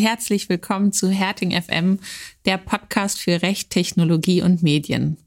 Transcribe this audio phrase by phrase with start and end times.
[0.00, 1.98] Herzlich willkommen zu Herting FM,
[2.46, 5.18] der Podcast für Recht, Technologie und Medien.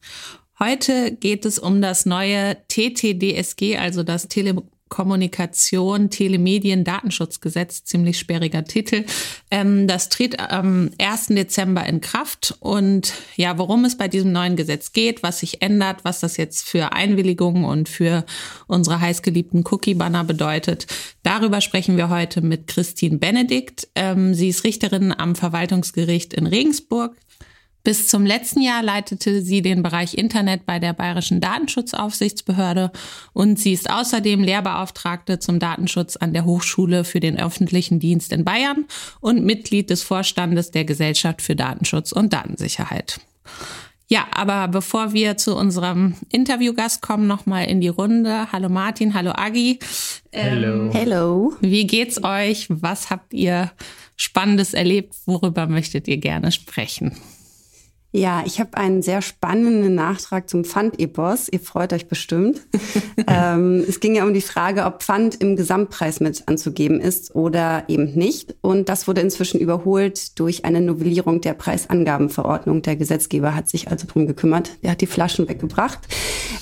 [0.58, 4.64] Heute geht es um das neue TTDSG, also das Tele
[4.94, 9.06] Kommunikation, Telemedien, Datenschutzgesetz, ziemlich sperriger Titel.
[9.50, 11.30] Ähm, das tritt am 1.
[11.30, 12.56] Dezember in Kraft.
[12.60, 16.70] Und ja, worum es bei diesem neuen Gesetz geht, was sich ändert, was das jetzt
[16.70, 18.24] für Einwilligungen und für
[18.68, 20.86] unsere heißgeliebten Cookie-Banner bedeutet,
[21.24, 23.88] darüber sprechen wir heute mit Christine Benedikt.
[23.96, 27.16] Ähm, sie ist Richterin am Verwaltungsgericht in Regensburg.
[27.84, 32.94] Bis zum letzten Jahr leitete sie den Bereich Internet bei der Bayerischen Datenschutzaufsichtsbehörde
[33.34, 38.46] und sie ist außerdem Lehrbeauftragte zum Datenschutz an der Hochschule für den öffentlichen Dienst in
[38.46, 38.86] Bayern
[39.20, 43.20] und Mitglied des Vorstandes der Gesellschaft für Datenschutz und Datensicherheit.
[44.08, 48.52] Ja, aber bevor wir zu unserem Interviewgast kommen, nochmal in die Runde.
[48.54, 49.80] Hallo Martin, hallo Agi.
[50.32, 51.54] Ähm, Hello.
[51.60, 52.68] Wie geht's euch?
[52.70, 53.72] Was habt ihr
[54.16, 55.16] Spannendes erlebt?
[55.26, 57.18] Worüber möchtet ihr gerne sprechen?
[58.16, 61.50] Ja, ich habe einen sehr spannenden Nachtrag zum Pfand-Epos.
[61.50, 62.62] Ihr freut euch bestimmt.
[63.28, 67.86] ähm, es ging ja um die Frage, ob Pfand im Gesamtpreis mit anzugeben ist oder
[67.88, 68.54] eben nicht.
[68.62, 72.84] Und das wurde inzwischen überholt durch eine Novellierung der Preisangabenverordnung.
[72.84, 74.74] Der Gesetzgeber hat sich also drum gekümmert.
[74.84, 76.02] Der hat die Flaschen weggebracht.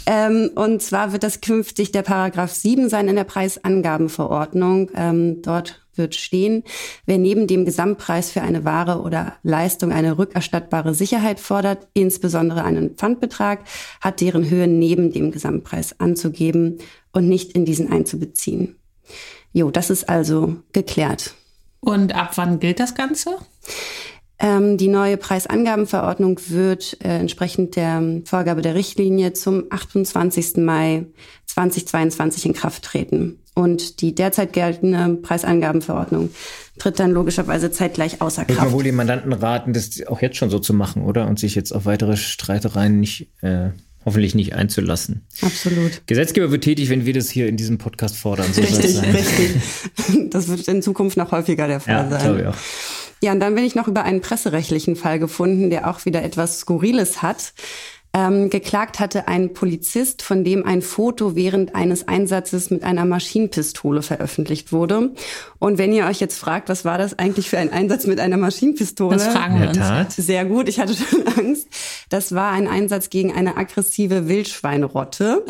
[0.05, 4.89] Ähm, und zwar wird das künftig der Paragraph 7 sein in der Preisangabenverordnung.
[4.95, 6.63] Ähm, dort wird stehen,
[7.05, 12.95] wer neben dem Gesamtpreis für eine Ware oder Leistung eine rückerstattbare Sicherheit fordert, insbesondere einen
[12.95, 13.61] Pfandbetrag,
[13.99, 16.77] hat deren Höhe neben dem Gesamtpreis anzugeben
[17.11, 18.75] und nicht in diesen einzubeziehen.
[19.53, 21.35] Jo, das ist also geklärt.
[21.81, 23.37] Und ab wann gilt das Ganze?
[24.39, 30.57] Ähm, die neue Preisangabenverordnung wird äh, entsprechend der Vorgabe der Richtlinie zum 28.
[30.57, 31.05] Mai
[31.45, 33.40] 2022 in Kraft treten.
[33.53, 36.29] Und die derzeit geltende Preisangabenverordnung
[36.79, 38.57] tritt dann logischerweise zeitgleich außer Kraft.
[38.57, 41.27] Ich würde wohl den Mandanten raten, das auch jetzt schon so zu machen, oder?
[41.27, 43.71] Und sich jetzt auf weitere Streitereien nicht, äh,
[44.05, 45.25] hoffentlich nicht einzulassen.
[45.41, 46.07] Absolut.
[46.07, 48.47] Gesetzgeber wird tätig, wenn wir das hier in diesem Podcast fordern.
[48.53, 50.29] So richtig, richtig.
[50.29, 52.39] Das wird in Zukunft noch häufiger der Fall ja, sein.
[52.39, 52.55] Ich auch.
[53.21, 56.59] Ja, und dann bin ich noch über einen presserechtlichen Fall gefunden, der auch wieder etwas
[56.59, 57.53] Skurriles hat.
[58.13, 64.01] Ähm, geklagt hatte ein Polizist, von dem ein Foto während eines Einsatzes mit einer Maschinenpistole
[64.01, 65.11] veröffentlicht wurde.
[65.59, 68.35] Und wenn ihr euch jetzt fragt, was war das eigentlich für ein Einsatz mit einer
[68.35, 69.15] Maschinenpistole?
[69.15, 69.77] Das fragen wir uns.
[69.77, 70.11] Tat.
[70.11, 71.67] Sehr gut, ich hatte schon Angst.
[72.09, 75.45] Das war ein Einsatz gegen eine aggressive Wildschweinrotte.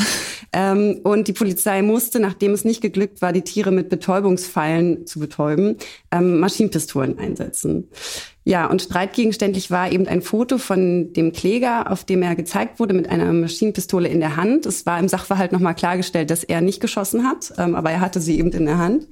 [0.53, 5.19] ähm, und die Polizei musste, nachdem es nicht geglückt war, die Tiere mit Betäubungsfeilen zu
[5.19, 5.77] betäuben,
[6.11, 7.87] ähm, Maschinenpistolen einsetzen.
[8.43, 12.95] Ja, und streitgegenständlich war eben ein Foto von dem Kläger, auf dem er gezeigt wurde
[12.95, 14.65] mit einer Maschinenpistole in der Hand.
[14.65, 18.19] Es war im Sachverhalt nochmal klargestellt, dass er nicht geschossen hat, ähm, aber er hatte
[18.19, 19.07] sie eben in der Hand.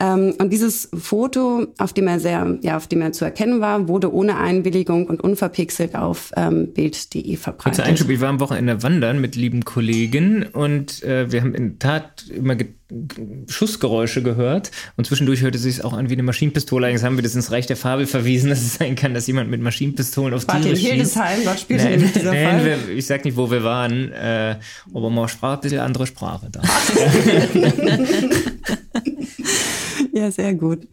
[0.00, 3.86] Ähm, und dieses Foto, auf dem er sehr, ja, auf dem er zu erkennen war,
[3.86, 7.62] wurde ohne Einwilligung und unverpixelt auf ähm, Bild.de verbreitet.
[7.62, 11.78] Kurzer Einschub, ich war am Wochenende wandern mit lieben Kollegen und äh, wir haben in
[11.78, 12.56] Tat immer
[13.46, 16.86] Schussgeräusche gehört und zwischendurch hörte sich auch an wie eine Maschinenpistole.
[16.86, 19.50] Eigentlich haben wir das ins Reich der Fabel verwiesen, dass es sein kann, dass jemand
[19.50, 20.90] mit Maschinenpistolen auf Warte, Tiere schießt.
[20.90, 22.64] Hildesheim, dort spielte nein, dieser nein, Fall.
[22.64, 24.56] Wir, ich sag nicht, wo wir waren, äh,
[24.92, 26.62] aber man sprach ein bisschen andere Sprache da.
[30.12, 30.86] ja, sehr gut.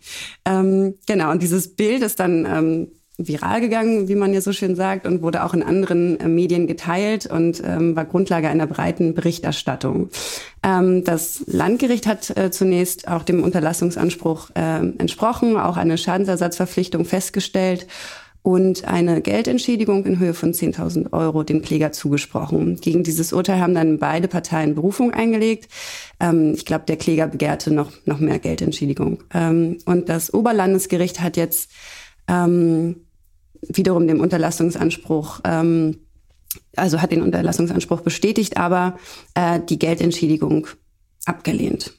[0.46, 4.76] Ähm, genau, und dieses Bild ist dann ähm, viral gegangen, wie man ja so schön
[4.76, 9.16] sagt, und wurde auch in anderen äh, Medien geteilt und ähm, war Grundlage einer breiten
[9.16, 10.10] Berichterstattung.
[10.64, 17.88] Ähm, das Landgericht hat äh, zunächst auch dem Unterlassungsanspruch äh, entsprochen, auch eine Schadensersatzverpflichtung festgestellt
[18.48, 22.78] und eine Geldentschädigung in Höhe von 10.000 Euro dem Kläger zugesprochen.
[22.78, 25.68] Gegen dieses Urteil haben dann beide Parteien Berufung eingelegt.
[26.22, 29.22] Ähm, ich glaube, der Kläger begehrte noch, noch mehr Geldentschädigung.
[29.34, 31.72] Ähm, und das Oberlandesgericht hat jetzt
[32.30, 33.02] ähm,
[33.60, 35.98] wiederum dem Unterlassungsanspruch ähm,
[36.78, 38.98] also hat den Unterlassungsanspruch bestätigt, aber
[39.34, 40.68] äh, die Geldentschädigung
[41.26, 41.97] abgelehnt.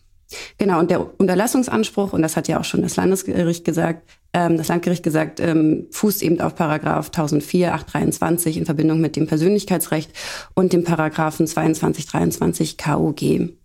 [0.59, 4.69] Genau, und der Unterlassungsanspruch, und das hat ja auch schon das Landesgericht gesagt, ähm, das
[4.69, 10.11] Landgericht gesagt, ähm, fußt eben auf Paragraph 1004, 823 in Verbindung mit dem Persönlichkeitsrecht
[10.55, 13.58] und dem Paragraphen 2223 KUG.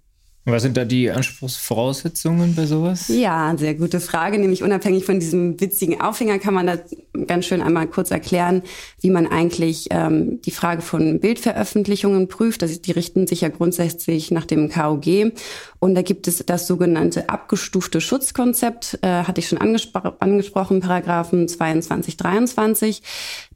[0.45, 3.07] Was sind da die Anspruchsvoraussetzungen bei sowas?
[3.07, 4.37] Ja, sehr gute Frage.
[4.37, 6.79] Nämlich unabhängig von diesem witzigen Aufhänger kann man da
[7.27, 8.61] ganz schön einmal kurz erklären,
[8.99, 12.61] wie man eigentlich ähm, die Frage von Bildveröffentlichungen prüft.
[12.61, 15.31] Das, die richten sich ja grundsätzlich nach dem KOG.
[15.79, 21.47] Und da gibt es das sogenannte abgestufte Schutzkonzept, äh, hatte ich schon angespro angesprochen, Paragraphen
[21.47, 23.01] 22, 23.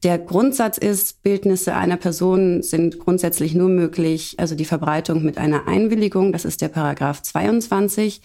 [0.04, 5.68] Der Grundsatz ist, Bildnisse einer Person sind grundsätzlich nur möglich, also die Verbreitung mit einer
[5.68, 8.22] Einwilligung, das ist der Paragraph 22.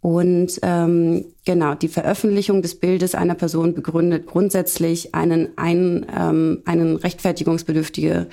[0.00, 6.96] Und ähm, genau, die Veröffentlichung des Bildes einer Person begründet grundsätzlich einen, ein, ähm, einen
[6.96, 8.28] rechtfertigungsbedürftige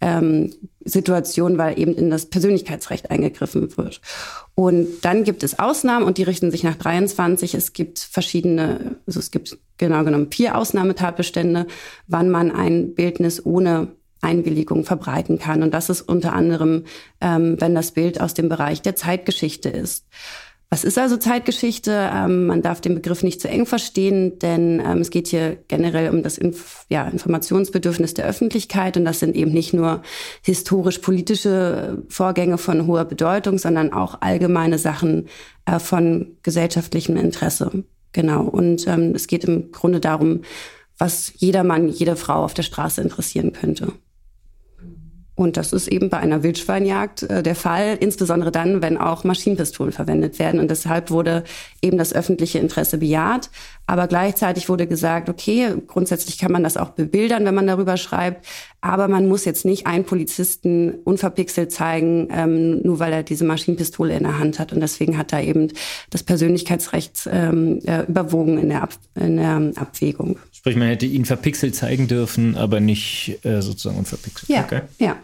[0.00, 0.52] ähm,
[0.84, 4.00] Situation, weil eben in das Persönlichkeitsrecht eingegriffen wird.
[4.54, 7.54] Und dann gibt es Ausnahmen und die richten sich nach 23.
[7.54, 11.66] Es gibt verschiedene, also es gibt genau genommen vier Ausnahmetatbestände,
[12.06, 13.88] wann man ein Bildnis ohne
[14.20, 15.62] Einwilligung verbreiten kann.
[15.62, 16.84] Und das ist unter anderem,
[17.20, 20.06] ähm, wenn das Bild aus dem Bereich der Zeitgeschichte ist.
[20.68, 22.10] Was ist also Zeitgeschichte?
[22.12, 26.10] Ähm, man darf den Begriff nicht zu eng verstehen, denn ähm, es geht hier generell
[26.10, 30.02] um das Inf ja, Informationsbedürfnis der Öffentlichkeit und das sind eben nicht nur
[30.42, 35.28] historisch-politische Vorgänge von hoher Bedeutung, sondern auch allgemeine Sachen
[35.66, 37.84] äh, von gesellschaftlichem Interesse.
[38.12, 38.42] Genau.
[38.42, 40.40] Und ähm, es geht im Grunde darum,
[40.98, 43.92] was jeder Mann, jede Frau auf der Straße interessieren könnte.
[45.36, 49.92] Und das ist eben bei einer Wildschweinjagd äh, der Fall, insbesondere dann, wenn auch Maschinenpistolen
[49.92, 50.58] verwendet werden.
[50.58, 51.44] Und deshalb wurde
[51.82, 53.50] eben das öffentliche Interesse bejaht.
[53.86, 58.44] Aber gleichzeitig wurde gesagt, okay, grundsätzlich kann man das auch bebildern, wenn man darüber schreibt.
[58.80, 64.16] Aber man muss jetzt nicht einen Polizisten unverpixelt zeigen, ähm, nur weil er diese Maschinenpistole
[64.16, 64.72] in der Hand hat.
[64.72, 65.68] Und deswegen hat da eben
[66.10, 70.38] das Persönlichkeitsrecht ähm, äh, überwogen in der, Ab in der Abwägung.
[70.52, 74.48] Sprich, man hätte ihn verpixelt zeigen dürfen, aber nicht äh, sozusagen unverpixelt.
[74.48, 74.82] Ja, okay.
[74.98, 75.16] ja.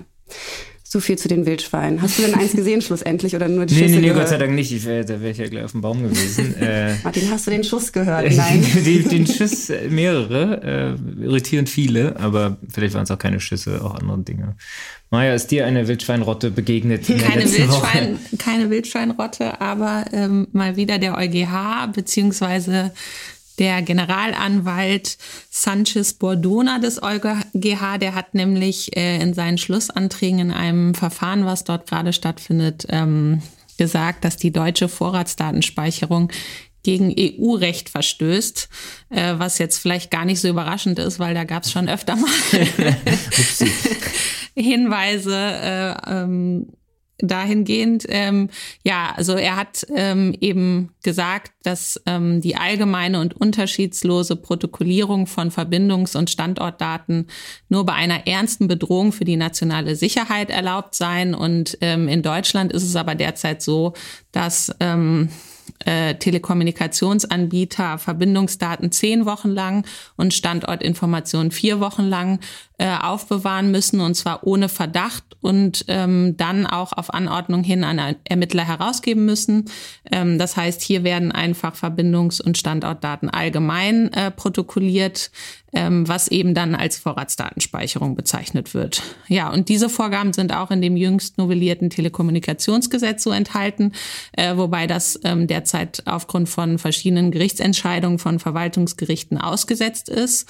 [0.93, 2.03] So viel zu den Wildschweinen.
[2.03, 4.37] Hast du denn eins gesehen schlussendlich oder nur die nee, Schüsse Nee, nee, Gott sei
[4.37, 4.71] Dank nicht.
[4.73, 6.55] Ich wär, da wäre ich ja gleich auf dem Baum gewesen.
[6.61, 8.31] äh, Martin, hast du den Schuss gehört?
[8.37, 8.62] Nein.
[8.85, 13.83] den, den Schuss, äh, mehrere, äh, irritierend viele, aber vielleicht waren es auch keine Schüsse,
[13.83, 14.55] auch andere Dinge.
[15.09, 17.06] Maja, ist dir eine Wildschweinrotte begegnet?
[17.06, 22.93] keine, Wildschwein, keine Wildschweinrotte, aber ähm, mal wieder der EuGH, beziehungsweise
[23.58, 25.19] der Generalanwalt
[25.50, 31.64] Sanchez Bordona des EuGH, der hat nämlich äh, in seinen Schlussanträgen in einem Verfahren, was
[31.64, 33.43] dort gerade stattfindet, ähm,
[33.78, 36.31] gesagt, dass die deutsche Vorratsdatenspeicherung
[36.82, 38.69] gegen EU-Recht verstößt,
[39.10, 42.16] äh, was jetzt vielleicht gar nicht so überraschend ist, weil da gab es schon öfter
[42.16, 42.31] mal
[44.54, 46.66] Hinweise, äh, ähm,
[47.23, 48.51] dahingehend, ähm,
[48.83, 55.51] ja, also er hat ähm, eben gesagt, dass ähm, die allgemeine und unterschiedslose Protokollierung von
[55.51, 57.29] Verbindungs- und Standortdaten
[57.69, 61.35] nur bei einer ernsten Bedrohung für die nationale Sicherheit erlaubt seien.
[61.35, 63.95] Und ähm, in Deutschland ist es aber derzeit so,
[64.33, 65.29] dass ähm,
[65.85, 69.87] äh, Telekommunikationsanbieter Verbindungsdaten zehn Wochen lang
[70.17, 72.41] und Standortinformationen vier Wochen lang
[72.82, 78.17] äh, aufbewahren müssen und zwar ohne Verdacht und ähm, dann auch auf Anordnung hin an
[78.25, 79.67] Ermittler herausgeben müssen.
[80.11, 85.31] Ähm, das heißt, hier werden einfach Verbindungs- und Standortdaten allgemein äh, protokolliert,
[85.73, 89.00] ähm, was eben dann als Vorratsdatenspeicherung bezeichnet wird.
[89.28, 93.93] Ja, und diese Vorgaben sind auch in dem jüngst novellierten Telekommunikationsgesetz so enthalten,
[94.32, 100.49] äh, wobei das ähm, derzeit aufgrund von verschiedenen Gerichtsentscheidungen von Verwaltungsgerichten ausgesetzt ist.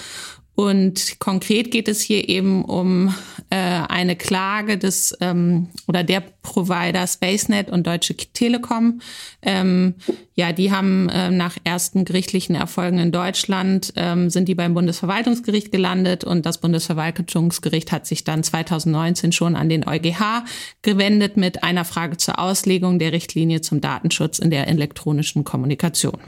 [0.54, 3.14] Und konkret geht es hier eben um
[3.48, 9.00] äh, eine Klage des ähm, oder der Provider SpaceNet und Deutsche Telekom.
[9.40, 9.94] Ähm,
[10.34, 15.72] ja, die haben äh, nach ersten gerichtlichen Erfolgen in Deutschland ähm, sind die beim Bundesverwaltungsgericht
[15.72, 20.44] gelandet und das Bundesverwaltungsgericht hat sich dann 2019 schon an den EuGH
[20.82, 26.18] gewendet mit einer Frage zur Auslegung der Richtlinie zum Datenschutz in der elektronischen Kommunikation.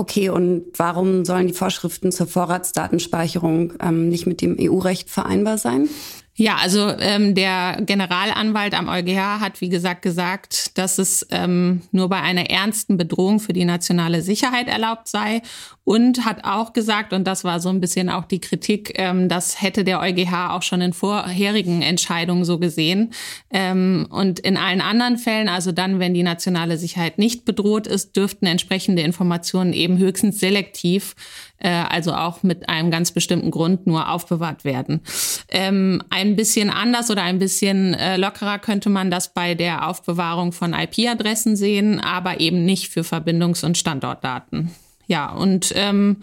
[0.00, 5.90] Okay, und warum sollen die Vorschriften zur Vorratsdatenspeicherung ähm, nicht mit dem EU-Recht vereinbar sein?
[6.40, 12.08] Ja, also ähm, der Generalanwalt am EuGH hat, wie gesagt, gesagt, dass es ähm, nur
[12.08, 15.42] bei einer ernsten Bedrohung für die nationale Sicherheit erlaubt sei
[15.84, 19.60] und hat auch gesagt, und das war so ein bisschen auch die Kritik, ähm, das
[19.60, 23.12] hätte der EuGH auch schon in vorherigen Entscheidungen so gesehen.
[23.50, 28.16] Ähm, und in allen anderen Fällen, also dann, wenn die nationale Sicherheit nicht bedroht ist,
[28.16, 31.14] dürften entsprechende Informationen eben höchstens selektiv
[31.68, 35.00] also auch mit einem ganz bestimmten Grund nur aufbewahrt werden.
[35.48, 40.52] Ähm, ein bisschen anders oder ein bisschen äh, lockerer könnte man das bei der Aufbewahrung
[40.52, 44.70] von IP-Adressen sehen, aber eben nicht für Verbindungs- und Standortdaten.
[45.10, 46.18] Ja, und ähm,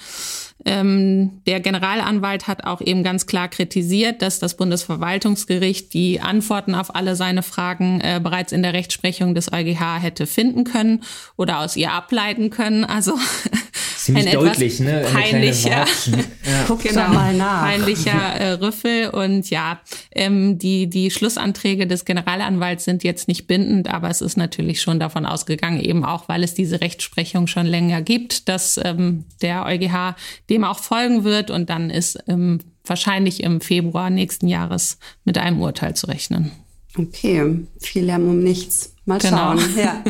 [0.64, 6.96] ähm, der Generalanwalt hat auch eben ganz klar kritisiert, dass das Bundesverwaltungsgericht die Antworten auf
[6.96, 11.04] alle seine Fragen äh, bereits in der Rechtsprechung des EuGH hätte finden können
[11.36, 12.86] oder aus ihr ableiten können.
[12.86, 13.20] Also
[14.08, 15.06] ziemlich deutlich, ne?
[15.12, 15.70] Peinlicher,
[16.46, 16.66] ja.
[16.68, 17.64] Guck genau, mal nach.
[17.64, 23.90] Peinlicher äh, Rüffel und ja, ähm, die die Schlussanträge des Generalanwalts sind jetzt nicht bindend,
[23.90, 28.02] aber es ist natürlich schon davon ausgegangen, eben auch, weil es diese Rechtsprechung schon länger
[28.02, 30.16] gibt, dass ähm, der EuGH
[30.50, 35.62] dem auch folgen wird und dann ist ähm, wahrscheinlich im Februar nächsten Jahres mit einem
[35.62, 36.52] Urteil zu rechnen.
[36.98, 37.44] Okay,
[37.80, 38.94] viel Lärm um nichts.
[39.08, 39.58] Mal genau.
[39.58, 39.60] schauen.
[39.78, 40.04] Ja.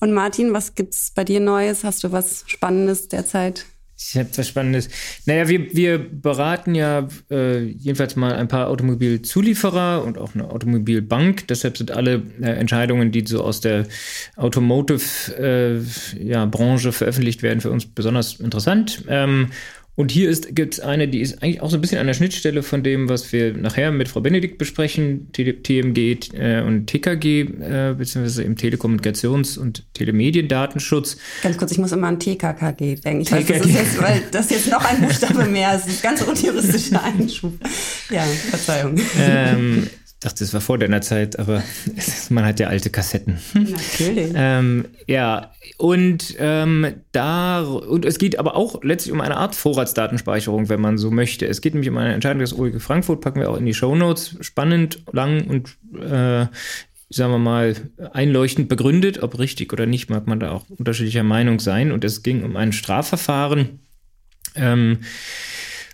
[0.00, 1.84] Und Martin, was gibt's bei dir Neues?
[1.84, 3.66] Hast du was Spannendes derzeit?
[3.98, 4.90] Ich habe was Spannendes.
[5.24, 11.48] Naja, wir, wir beraten ja äh, jedenfalls mal ein paar Automobilzulieferer und auch eine Automobilbank.
[11.48, 13.86] Deshalb sind alle äh, Entscheidungen, die so aus der
[14.36, 15.38] Automotive-Branche
[16.18, 19.02] äh, ja, veröffentlicht werden, für uns besonders interessant.
[19.08, 19.48] Ähm,
[19.96, 22.62] und hier gibt es eine, die ist eigentlich auch so ein bisschen an der Schnittstelle
[22.62, 28.42] von dem, was wir nachher mit Frau Benedikt besprechen, TMG äh, und TKG, äh, beziehungsweise
[28.42, 31.16] im Telekommunikations- und Telemediendatenschutz.
[31.42, 33.22] Ganz kurz, ich muss immer an TKKG denken.
[33.22, 33.54] Ich TKG.
[33.54, 37.54] Weiß, das jetzt, weil das jetzt noch ein Buchstabe mehr, ist ganz unjuristischer Einschub.
[38.10, 39.00] Ja, Verzeihung.
[39.18, 39.86] Ähm,
[40.26, 41.62] dachte, es war vor deiner Zeit, aber
[42.30, 43.38] man hat ja alte Kassetten.
[43.54, 44.26] Natürlich.
[44.38, 50.68] Ähm, ja, und ähm, da, und es geht aber auch letztlich um eine Art Vorratsdatenspeicherung,
[50.68, 51.46] wenn man so möchte.
[51.46, 53.94] Es geht nämlich um eine Entscheidung des OEG Frankfurt, packen wir auch in die Show
[53.94, 54.36] Notes.
[54.40, 56.46] Spannend, lang und äh,
[57.08, 57.76] sagen wir mal,
[58.12, 59.22] einleuchtend begründet.
[59.22, 61.92] Ob richtig oder nicht, mag man da auch unterschiedlicher Meinung sein.
[61.92, 63.80] Und es ging um ein Strafverfahren.
[64.54, 64.98] Ähm,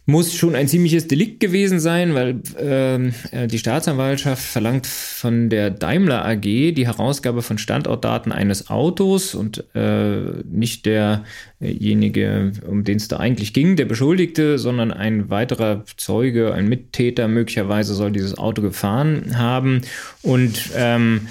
[0.04, 5.70] muss schon ein ziemliches Delikt gewesen sein, weil ähm, äh, die Staatsanwaltschaft verlangt von der
[5.70, 13.06] Daimler AG die Herausgabe von Standortdaten eines Autos und äh, nicht derjenige, um den es
[13.06, 18.60] da eigentlich ging, der Beschuldigte, sondern ein weiterer Zeuge, ein Mittäter möglicherweise soll dieses Auto
[18.60, 19.82] gefahren haben.
[20.22, 21.28] Und ähm,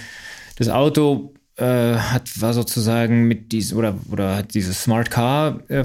[0.57, 5.83] das Auto äh, hat, war sozusagen mit diesem oder, oder hat diese Smart Car äh,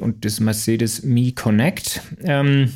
[0.00, 2.00] und das Mercedes Me Connect.
[2.22, 2.72] Ähm,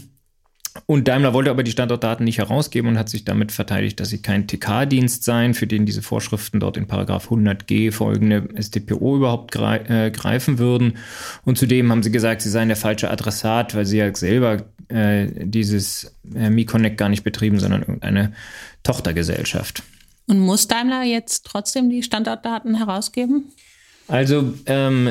[0.85, 4.21] und Daimler wollte aber die Standortdaten nicht herausgeben und hat sich damit verteidigt, dass sie
[4.21, 10.11] kein TK-Dienst seien, für den diese Vorschriften dort in Paragraph 100g folgende STPO überhaupt äh,
[10.11, 10.99] greifen würden.
[11.45, 15.29] Und zudem haben sie gesagt, sie seien der falsche Adressat, weil sie ja selber äh,
[15.47, 18.33] dieses äh, Mi Connect gar nicht betrieben, sondern irgendeine
[18.83, 19.83] Tochtergesellschaft.
[20.27, 23.53] Und muss Daimler jetzt trotzdem die Standortdaten herausgeben?
[24.09, 25.11] Also ähm,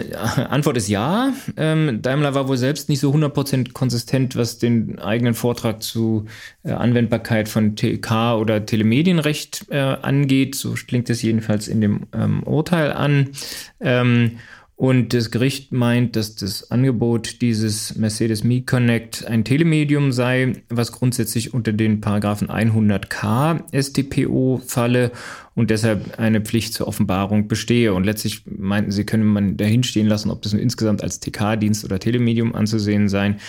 [0.49, 1.33] Antwort ist ja.
[1.57, 6.25] Ähm, Daimler war wohl selbst nicht so 100% konsistent, was den eigenen Vortrag zu
[6.63, 10.55] äh, Anwendbarkeit von TK oder Telemedienrecht äh, angeht.
[10.55, 13.31] So klingt es jedenfalls in dem ähm, Urteil an.
[14.77, 20.91] Und das Gericht meint, dass das Angebot dieses Mercedes Me Connect ein Telemedium sei, was
[20.91, 25.11] grundsätzlich unter den Paragraphen 100k StPO falle
[25.55, 27.93] und deshalb eine Pflicht zur Offenbarung bestehe.
[27.93, 31.97] Und letztlich meinten sie, können man dahinstehen lassen, ob das nun insgesamt als TK-Dienst oder
[31.97, 33.39] Telemedium anzusehen sein.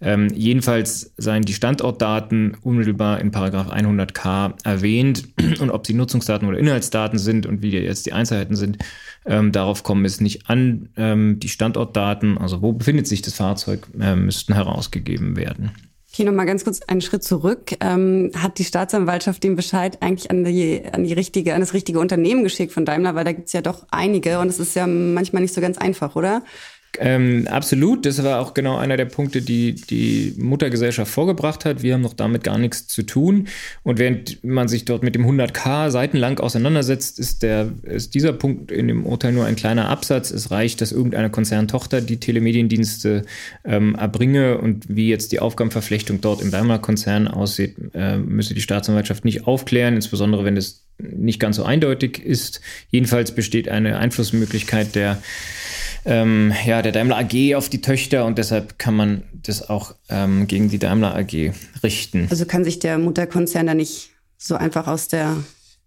[0.00, 5.28] Ähm, jedenfalls seien die Standortdaten unmittelbar in Paragraph 100k erwähnt
[5.60, 8.78] und ob sie Nutzungsdaten oder Inhaltsdaten sind und wie jetzt die Einzelheiten sind,
[9.24, 10.90] ähm, darauf kommen es nicht an.
[10.96, 15.70] Ähm, die Standortdaten, also wo befindet sich das Fahrzeug, äh, müssten herausgegeben werden.
[16.14, 17.72] Okay, nochmal ganz kurz einen Schritt zurück.
[17.80, 21.98] Ähm, hat die Staatsanwaltschaft den Bescheid eigentlich an die, an die richtige, an das richtige
[21.98, 25.42] Unternehmen geschickt von Daimler, weil da gibt's ja doch einige und es ist ja manchmal
[25.42, 26.44] nicht so ganz einfach, oder?
[27.00, 31.82] Ähm, absolut, das war auch genau einer der Punkte, die die Muttergesellschaft vorgebracht hat.
[31.82, 33.48] Wir haben noch damit gar nichts zu tun.
[33.82, 38.70] Und während man sich dort mit dem 100k seitenlang auseinandersetzt, ist, der, ist dieser Punkt
[38.70, 40.30] in dem Urteil nur ein kleiner Absatz.
[40.30, 43.22] Es reicht, dass irgendeine Konzerntochter die Telemediendienste
[43.64, 49.24] ähm, erbringe und wie jetzt die Aufgabenverflechtung dort im Daimler-Konzern aussieht, äh, müsse die Staatsanwaltschaft
[49.24, 52.60] nicht aufklären, insbesondere wenn es nicht ganz so eindeutig ist.
[52.90, 55.20] Jedenfalls besteht eine Einflussmöglichkeit der
[56.04, 60.46] ähm, ja, der Daimler AG auf die Töchter und deshalb kann man das auch ähm,
[60.46, 62.26] gegen die Daimler AG richten.
[62.30, 65.36] Also kann sich der Mutterkonzern da nicht so einfach aus der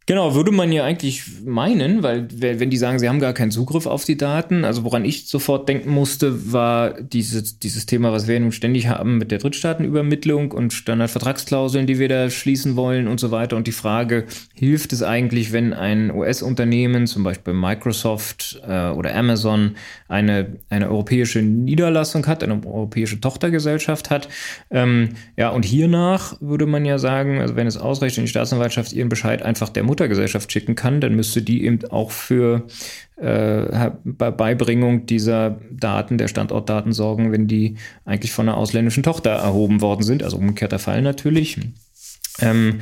[0.07, 3.85] Genau, würde man ja eigentlich meinen, weil wenn die sagen, sie haben gar keinen Zugriff
[3.85, 8.39] auf die Daten, also woran ich sofort denken musste, war dieses, dieses Thema, was wir
[8.39, 13.31] nun ständig haben mit der Drittstaatenübermittlung und Standardvertragsklauseln, die wir da schließen wollen und so
[13.31, 13.57] weiter.
[13.57, 14.23] Und die Frage,
[14.53, 19.75] hilft es eigentlich, wenn ein US-Unternehmen, zum Beispiel Microsoft äh, oder Amazon,
[20.07, 24.29] eine, eine europäische Niederlassung hat, eine europäische Tochtergesellschaft hat?
[24.71, 28.93] Ähm, ja, und hiernach würde man ja sagen, also wenn es ausreicht, wenn die Staatsanwaltschaft
[28.93, 32.67] ihren Bescheid einfach der Mutter Muttergesellschaft schicken kann, dann müsste die eben auch für
[33.17, 39.81] äh, Beibringung dieser Daten, der Standortdaten sorgen, wenn die eigentlich von einer ausländischen Tochter erhoben
[39.81, 40.21] worden sind.
[40.21, 41.57] Also umgekehrter Fall natürlich.
[42.39, 42.79] Ähm,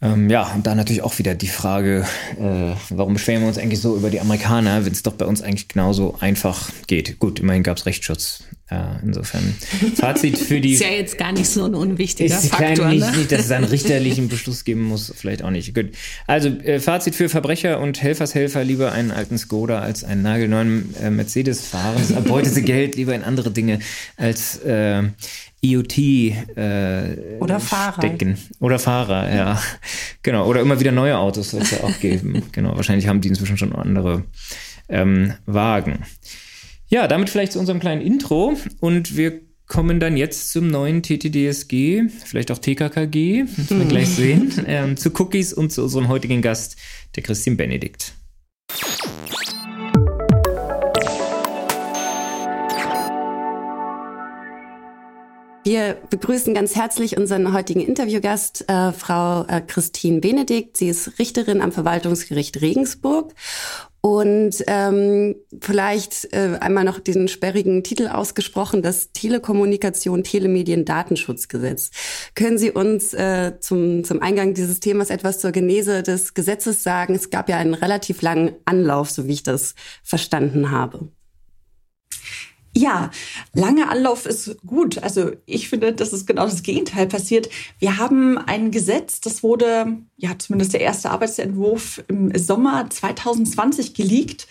[0.00, 2.04] ähm, ja, und da natürlich auch wieder die Frage,
[2.38, 5.42] äh, warum beschweren wir uns eigentlich so über die Amerikaner, wenn es doch bei uns
[5.42, 7.18] eigentlich genauso einfach geht.
[7.18, 9.54] Gut, immerhin gab es Rechtsschutz Ja, insofern.
[9.94, 10.72] Fazit für die.
[10.74, 12.88] Ist ja jetzt gar nicht so ein unwichtiger ist Faktor.
[12.88, 13.16] Nicht, ne?
[13.16, 15.74] nicht, dass es einen richterlichen Beschluss geben muss, vielleicht auch nicht.
[15.74, 15.92] Gut.
[16.26, 21.08] Also, äh, Fazit für Verbrecher und Helfershelfer: lieber einen alten Skoda als einen nagelneuen äh,
[21.08, 21.96] Mercedes fahren.
[21.96, 23.78] Das erbeutete Geld lieber in andere Dinge
[24.18, 25.04] als äh,
[25.60, 28.00] IoT äh, Oder Fahrer.
[28.02, 28.38] stecken.
[28.60, 29.62] Oder Fahrer, ja.
[30.22, 30.46] Genau.
[30.46, 32.42] Oder immer wieder neue Autos soll es ja auch geben.
[32.52, 32.76] genau.
[32.76, 34.24] Wahrscheinlich haben die inzwischen schon andere
[34.88, 36.04] ähm, Wagen.
[36.90, 42.08] Ja, damit vielleicht zu unserem kleinen Intro und wir kommen dann jetzt zum neuen TTDSG,
[42.24, 46.76] vielleicht auch TKKG, müssen wir gleich sehen, ähm, zu Cookies und zu unserem heutigen Gast,
[47.14, 48.14] der Christine Benedikt.
[55.64, 60.78] Wir begrüßen ganz herzlich unseren heutigen Interviewgast, äh, Frau äh, Christine Benedikt.
[60.78, 63.34] Sie ist Richterin am Verwaltungsgericht Regensburg.
[64.00, 71.90] Und ähm, vielleicht äh, einmal noch diesen sperrigen Titel ausgesprochen, das Telekommunikation, Telemedien, Datenschutzgesetz.
[72.36, 77.14] Können Sie uns äh, zum, zum Eingang dieses Themas etwas zur Genese des Gesetzes sagen?
[77.16, 79.74] Es gab ja einen relativ langen Anlauf, so wie ich das
[80.04, 81.08] verstanden habe.
[82.78, 83.10] Ja,
[83.54, 85.02] lange Anlauf ist gut.
[85.02, 87.48] Also ich finde, dass es genau das Gegenteil passiert.
[87.80, 94.46] Wir haben ein Gesetz, das wurde, ja zumindest der erste Arbeitsentwurf im Sommer 2020 geleakt.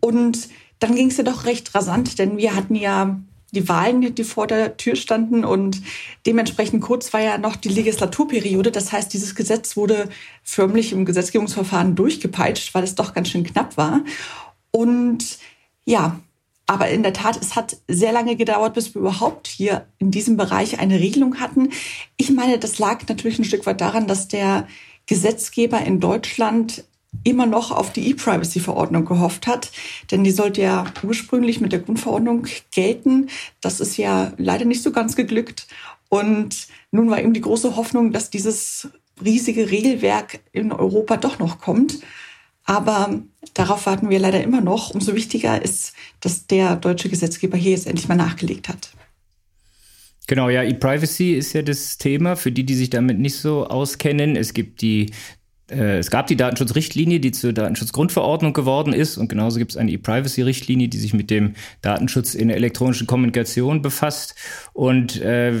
[0.00, 0.48] Und
[0.80, 3.20] dann ging es ja doch recht rasant, denn wir hatten ja
[3.52, 5.80] die Wahlen, die vor der Tür standen und
[6.26, 8.72] dementsprechend kurz war ja noch die Legislaturperiode.
[8.72, 10.08] Das heißt, dieses Gesetz wurde
[10.42, 14.00] förmlich im Gesetzgebungsverfahren durchgepeitscht, weil es doch ganz schön knapp war.
[14.72, 15.38] Und
[15.84, 16.18] ja,
[16.68, 20.36] aber in der Tat, es hat sehr lange gedauert, bis wir überhaupt hier in diesem
[20.36, 21.70] Bereich eine Regelung hatten.
[22.18, 24.68] Ich meine, das lag natürlich ein Stück weit daran, dass der
[25.06, 26.84] Gesetzgeber in Deutschland
[27.24, 29.72] immer noch auf die E-Privacy-Verordnung gehofft hat,
[30.10, 33.30] denn die sollte ja ursprünglich mit der Grundverordnung gelten.
[33.62, 35.68] Das ist ja leider nicht so ganz geglückt.
[36.10, 38.88] Und nun war eben die große Hoffnung, dass dieses
[39.24, 42.00] riesige Regelwerk in Europa doch noch kommt.
[42.68, 43.22] Aber
[43.54, 44.90] darauf warten wir leider immer noch.
[44.90, 48.90] Umso wichtiger ist, dass der deutsche Gesetzgeber hier jetzt endlich mal nachgelegt hat.
[50.26, 54.36] Genau, ja, E-Privacy ist ja das Thema für die, die sich damit nicht so auskennen.
[54.36, 55.10] Es gibt die
[55.70, 60.88] es gab die Datenschutzrichtlinie, die zur Datenschutzgrundverordnung geworden ist und genauso gibt es eine E-Privacy-Richtlinie,
[60.88, 64.34] die sich mit dem Datenschutz in der elektronischen Kommunikation befasst.
[64.72, 65.52] Und äh,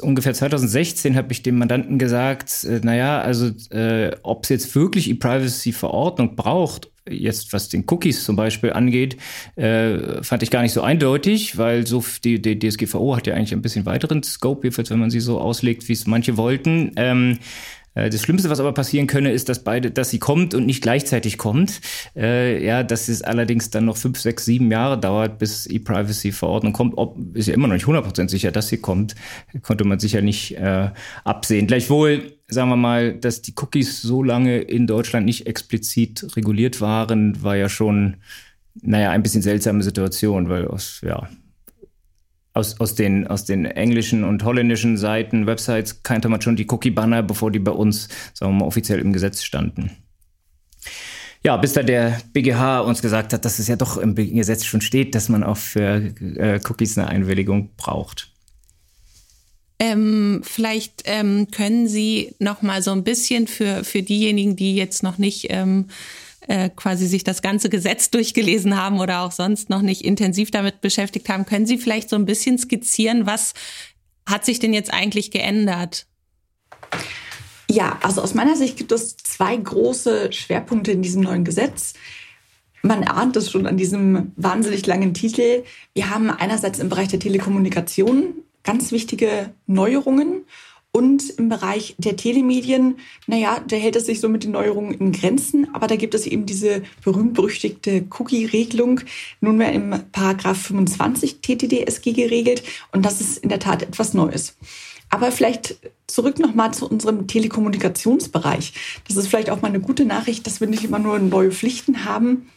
[0.00, 5.10] ungefähr 2016 habe ich dem Mandanten gesagt, äh, naja, also äh, ob es jetzt wirklich
[5.10, 9.16] E-Privacy-Verordnung braucht, jetzt was den Cookies zum Beispiel angeht,
[9.56, 13.52] äh, fand ich gar nicht so eindeutig, weil so die, die DSGVO hat ja eigentlich
[13.52, 16.92] ein bisschen weiteren Scope, jedenfalls wenn man sie so auslegt, wie es manche wollten.
[16.96, 17.77] Ähm, äh,
[18.10, 21.38] das Schlimmste, was aber passieren könne, ist, dass beide, dass sie kommt und nicht gleichzeitig
[21.38, 21.80] kommt.
[22.16, 26.94] Äh, ja, dass es allerdings dann noch fünf, sechs, sieben Jahre dauert, bis E-Privacy-Verordnung kommt.
[26.96, 29.14] Ob, ist ja immer noch nicht 100% sicher, dass sie kommt.
[29.62, 30.90] Konnte man sicher nicht äh,
[31.24, 31.66] absehen.
[31.66, 37.42] Gleichwohl, sagen wir mal, dass die Cookies so lange in Deutschland nicht explizit reguliert waren,
[37.42, 38.16] war ja schon,
[38.80, 41.28] naja, ein bisschen seltsame Situation, weil aus, ja,
[42.58, 47.22] aus, aus, den, aus den englischen und holländischen Seiten, Websites kannte man schon die Cookie-Banner,
[47.22, 49.92] bevor die bei uns, sagen wir mal, offiziell im Gesetz standen.
[51.44, 54.80] Ja, bis da der BGH uns gesagt hat, dass es ja doch im Gesetz schon
[54.80, 58.32] steht, dass man auch für äh, Cookies eine Einwilligung braucht.
[59.78, 65.04] Ähm, vielleicht ähm, können Sie noch mal so ein bisschen für, für diejenigen, die jetzt
[65.04, 65.86] noch nicht ähm,
[66.48, 70.80] äh, quasi sich das ganze Gesetz durchgelesen haben oder auch sonst noch nicht intensiv damit
[70.80, 73.54] beschäftigt haben, können Sie vielleicht so ein bisschen skizzieren, was
[74.26, 76.06] hat sich denn jetzt eigentlich geändert?
[77.70, 81.92] Ja, also aus meiner Sicht gibt es zwei große Schwerpunkte in diesem neuen Gesetz.
[82.82, 85.64] Man ahnt es schon an diesem wahnsinnig langen Titel.
[85.94, 90.44] Wir haben einerseits im Bereich der Telekommunikation ganz wichtige Neuerungen
[90.92, 92.96] und im Bereich der Telemedien,
[93.26, 96.26] naja, da hält es sich so mit den Neuerungen in Grenzen, aber da gibt es
[96.26, 99.00] eben diese berühmt-berüchtigte Cookie-Regelung,
[99.40, 104.56] nunmehr im Paragraph 25 TTDSG geregelt und das ist in der Tat etwas Neues.
[105.10, 109.00] Aber vielleicht zurück nochmal zu unserem Telekommunikationsbereich.
[109.06, 112.04] Das ist vielleicht auch mal eine gute Nachricht, dass wir nicht immer nur neue Pflichten
[112.04, 112.50] haben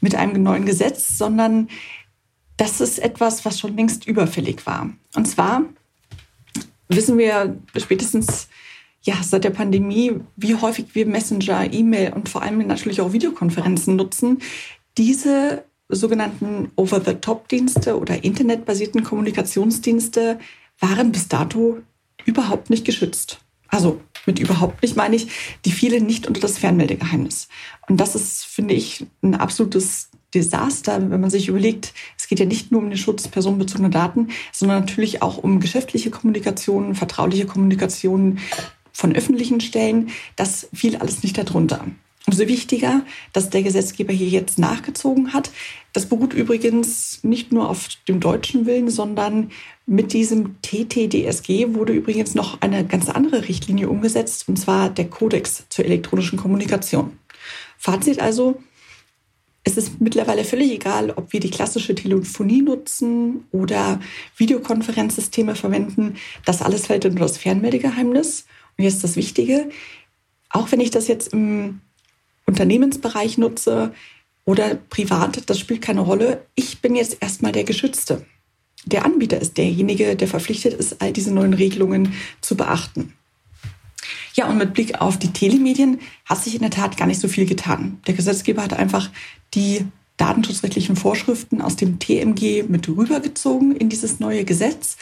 [0.00, 1.68] mit einem neuen Gesetz, sondern
[2.56, 4.90] das ist etwas, was schon längst überfällig war.
[5.14, 5.64] Und zwar
[6.90, 8.48] wissen wir spätestens
[9.02, 13.96] ja, seit der Pandemie, wie häufig wir Messenger, E-Mail und vor allem natürlich auch Videokonferenzen
[13.96, 14.40] nutzen.
[14.98, 20.38] Diese sogenannten Over-the-Top-Dienste oder internetbasierten Kommunikationsdienste
[20.78, 21.78] waren bis dato
[22.26, 23.40] überhaupt nicht geschützt.
[23.68, 25.28] Also mit überhaupt nicht meine ich,
[25.64, 27.48] die fielen nicht unter das Fernmeldegeheimnis.
[27.88, 32.46] Und das ist, finde ich, ein absolutes Desaster, wenn man sich überlegt, es geht ja
[32.46, 38.38] nicht nur um den Schutz personenbezogener Daten, sondern natürlich auch um geschäftliche Kommunikation, vertrauliche Kommunikation
[38.92, 40.10] von öffentlichen Stellen.
[40.36, 41.84] Das fiel alles nicht darunter.
[42.26, 45.50] Umso wichtiger, dass der Gesetzgeber hier jetzt nachgezogen hat.
[45.92, 49.50] Das beruht übrigens nicht nur auf dem deutschen Willen, sondern
[49.86, 55.64] mit diesem TTDSG wurde übrigens noch eine ganz andere Richtlinie umgesetzt, und zwar der Kodex
[55.70, 57.18] zur elektronischen Kommunikation.
[57.78, 58.62] Fazit also,
[59.62, 64.00] es ist mittlerweile völlig egal, ob wir die klassische Telefonie nutzen oder
[64.36, 66.16] Videokonferenzsysteme verwenden.
[66.46, 68.46] Das alles fällt unter das Fernmeldegeheimnis.
[68.78, 69.68] Und jetzt das Wichtige,
[70.48, 71.80] auch wenn ich das jetzt im
[72.46, 73.92] Unternehmensbereich nutze
[74.46, 76.46] oder privat, das spielt keine Rolle.
[76.54, 78.24] Ich bin jetzt erstmal der Geschützte.
[78.86, 83.12] Der Anbieter ist derjenige, der verpflichtet ist, all diese neuen Regelungen zu beachten.
[84.34, 87.28] Ja, und mit Blick auf die Telemedien hat sich in der Tat gar nicht so
[87.28, 88.00] viel getan.
[88.06, 89.10] Der Gesetzgeber hat einfach
[89.54, 89.84] die
[90.16, 94.96] datenschutzrechtlichen Vorschriften aus dem TMG mit rübergezogen in dieses neue Gesetz.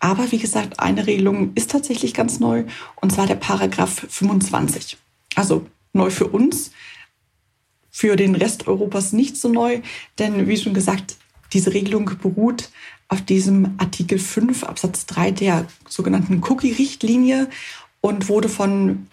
[0.00, 2.64] Aber wie gesagt, eine Regelung ist tatsächlich ganz neu,
[2.96, 4.98] und zwar der Paragraph 25.
[5.36, 6.72] Also neu für uns,
[7.90, 9.80] für den Rest Europas nicht so neu,
[10.18, 11.16] denn wie schon gesagt,
[11.52, 12.70] diese Regelung beruht
[13.08, 17.48] auf diesem Artikel 5 Absatz 3 der sogenannten Cookie-Richtlinie
[18.04, 19.06] und wurde von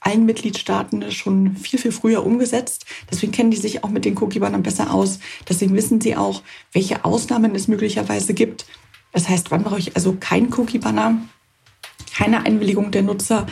[0.00, 2.84] allen Mitgliedstaaten schon viel, viel früher umgesetzt.
[3.10, 5.18] Deswegen kennen die sich auch mit den Cookie-Bannern besser aus.
[5.48, 8.66] Deswegen wissen sie auch, welche Ausnahmen es möglicherweise gibt.
[9.12, 11.22] Das heißt, wann brauche ich also keinen Cookie-Banner,
[12.14, 13.46] keine Einwilligung der Nutzer.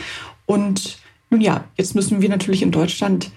[0.45, 0.99] Und
[1.31, 3.31] nun ja, jetzt müssen wir natürlich in Deutschland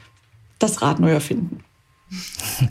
[0.59, 1.65] das Rad neu erfinden.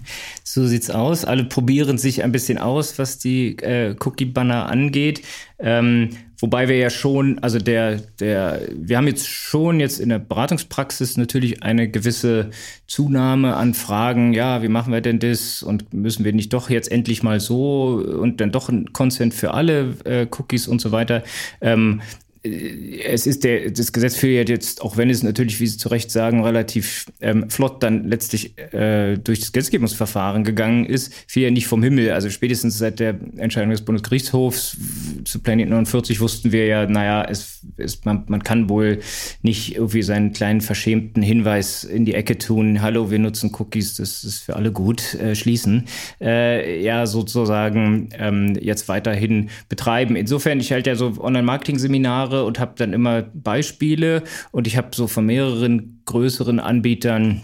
[0.48, 1.26] So sieht's aus.
[1.26, 5.22] Alle probieren sich ein bisschen aus, was die äh, Cookie-Banner angeht.
[5.60, 10.20] Ähm, wobei wir ja schon, also der, der, wir haben jetzt schon jetzt in der
[10.20, 12.50] Beratungspraxis natürlich eine gewisse
[12.88, 14.34] Zunahme an Fragen.
[14.34, 15.64] Ja, wie machen wir denn das?
[15.64, 19.54] Und müssen wir nicht doch jetzt endlich mal so und dann doch ein Consent für
[19.54, 21.24] alle äh, Cookies und so weiter?
[21.62, 22.02] Ähm,
[22.46, 26.12] es ist der, das Gesetz führt jetzt, auch wenn es natürlich, wie Sie zu Recht
[26.12, 31.68] sagen, relativ ähm, flott dann letztlich äh, durch das Gesetzgebungsverfahren gegangen ist, fiel ja nicht
[31.68, 32.12] vom Himmel.
[32.12, 34.78] Also spätestens seit der Entscheidung des Bundesgerichtshofs
[35.24, 39.00] zu Planet 49 wussten wir ja, naja, es, es, man, man kann wohl
[39.42, 44.24] nicht irgendwie seinen kleinen verschämten Hinweis in die Ecke tun, hallo, wir nutzen Cookies, das
[44.24, 45.86] ist für alle gut, äh, schließen.
[46.22, 50.16] Äh, ja, sozusagen ähm, jetzt weiterhin betreiben.
[50.16, 54.24] Insofern, ich halte ja so Online-Marketing-Seminare Jahre und habe dann immer Beispiele.
[54.52, 57.42] Und ich habe so von mehreren größeren Anbietern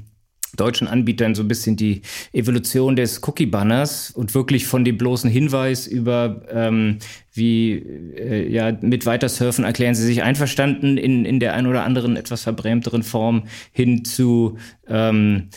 [0.58, 2.01] deutschen Anbietern so ein bisschen die
[2.34, 6.97] Evolution des Cookie-Banners und wirklich von dem bloßen Hinweis über ähm,
[7.32, 7.71] wie
[8.17, 12.41] äh, ja mit Weitersurfen erklären sie sich einverstanden in, in der ein oder anderen etwas
[12.41, 14.58] verbrämteren Form hin zu
[14.89, 15.47] ähm,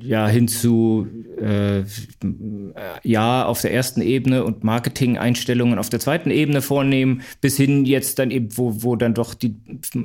[0.00, 1.06] ja hin zu
[1.40, 1.82] äh,
[3.02, 8.18] ja auf der ersten Ebene und Marketing-Einstellungen auf der zweiten Ebene vornehmen, bis hin jetzt
[8.18, 9.56] dann eben, wo, wo dann doch die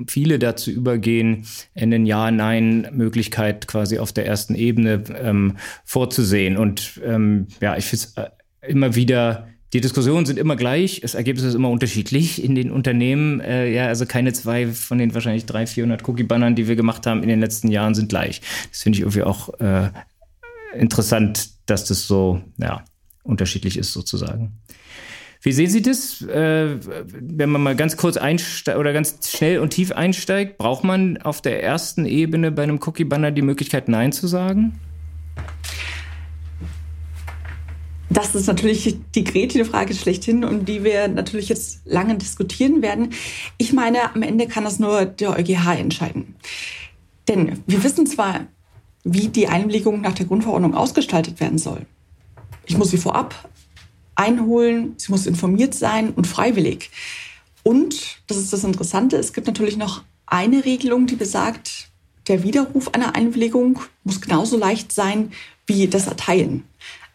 [0.08, 6.58] viele dazu übergehen, eine Ja-Nein-Möglichkeit quasi auf der ersten Ebene ähm, vorzusehen.
[6.58, 11.16] Und ähm, ja, ich finde es äh, immer wieder die Diskussionen sind immer gleich, das
[11.16, 13.42] Ergebnis ist immer unterschiedlich in den Unternehmen.
[13.42, 17.22] Äh, ja, also keine zwei von den wahrscheinlich 300, 400 Cookie-Bannern, die wir gemacht haben
[17.24, 18.40] in den letzten Jahren, sind gleich.
[18.72, 19.90] Das finde ich irgendwie auch äh,
[20.80, 22.86] interessant, dass das so ja,
[23.24, 24.62] unterschiedlich ist sozusagen.
[25.42, 26.22] Wie sehen Sie das?
[26.22, 26.78] Äh,
[27.12, 31.42] wenn man mal ganz kurz einsteigt oder ganz schnell und tief einsteigt, braucht man auf
[31.42, 34.80] der ersten Ebene bei einem Cookie-Banner die Möglichkeit, Nein zu sagen?
[38.15, 43.10] Das ist natürlich die Gretchenfrage schlechthin, um die wir natürlich jetzt lange diskutieren werden.
[43.58, 46.36] Ich meine, am Ende kann das nur der EuGH entscheiden.
[47.28, 48.47] Denn wir wissen zwar,
[49.04, 51.86] wie die Einwilligung nach der Grundverordnung ausgestaltet werden soll.
[52.65, 53.49] Ich muss sie vorab
[54.15, 56.91] einholen, sie muss informiert sein und freiwillig.
[57.63, 61.89] Und, das ist das Interessante, es gibt natürlich noch eine Regelung, die besagt,
[62.30, 65.34] der Widerruf einer Einwilligung muss genauso leicht sein
[65.67, 66.63] wie das Erteilen.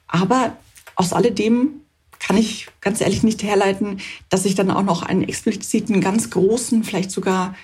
[0.06, 0.58] Aber
[1.00, 1.80] aus alledem
[2.18, 6.84] kann ich ganz ehrlich nicht herleiten, dass ich dann auch noch einen expliziten, ganz großen,
[6.84, 7.54] vielleicht sogar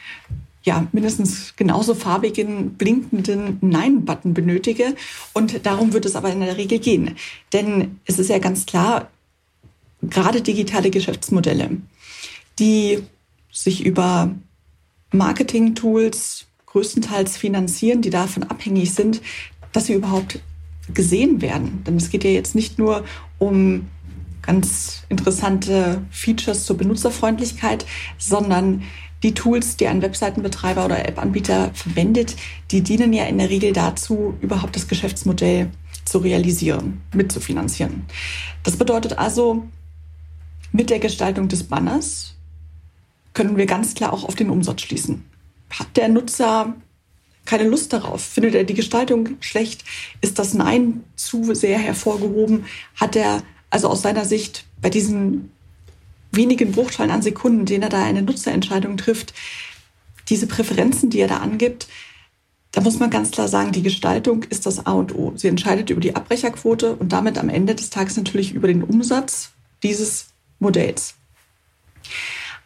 [0.64, 4.96] ja, mindestens genauso farbigen, blinkenden Nein-Button benötige.
[5.34, 7.14] Und darum wird es aber in der Regel gehen.
[7.52, 9.10] Denn es ist ja ganz klar,
[10.00, 11.76] gerade digitale Geschäftsmodelle,
[12.58, 13.02] die
[13.52, 14.34] sich über
[15.12, 19.20] Marketing-Tools größtenteils finanzieren, die davon abhängig sind,
[19.72, 20.40] dass sie überhaupt
[20.92, 21.82] gesehen werden.
[21.86, 23.04] Denn es geht ja jetzt nicht nur
[23.38, 23.86] um
[24.42, 27.84] ganz interessante Features zur Benutzerfreundlichkeit,
[28.18, 28.82] sondern
[29.22, 32.36] die Tools, die ein Webseitenbetreiber oder App-Anbieter verwendet,
[32.70, 35.70] die dienen ja in der Regel dazu, überhaupt das Geschäftsmodell
[36.04, 38.04] zu realisieren, mitzufinanzieren.
[38.62, 39.64] Das bedeutet also,
[40.72, 42.34] mit der Gestaltung des Banners
[43.32, 45.24] können wir ganz klar auch auf den Umsatz schließen.
[45.70, 46.74] Hat der Nutzer
[47.46, 48.22] keine Lust darauf?
[48.22, 49.84] Findet er die Gestaltung schlecht?
[50.20, 52.66] Ist das Nein zu sehr hervorgehoben?
[52.94, 55.50] Hat er also aus seiner Sicht bei diesen
[56.32, 59.32] wenigen Bruchteilen an Sekunden, denen er da eine Nutzerentscheidung trifft,
[60.28, 61.86] diese Präferenzen, die er da angibt,
[62.76, 65.32] da muss man ganz klar sagen, die Gestaltung ist das A und O.
[65.34, 69.52] Sie entscheidet über die Abbrecherquote und damit am Ende des Tages natürlich über den Umsatz
[69.82, 70.26] dieses
[70.58, 71.14] Modells.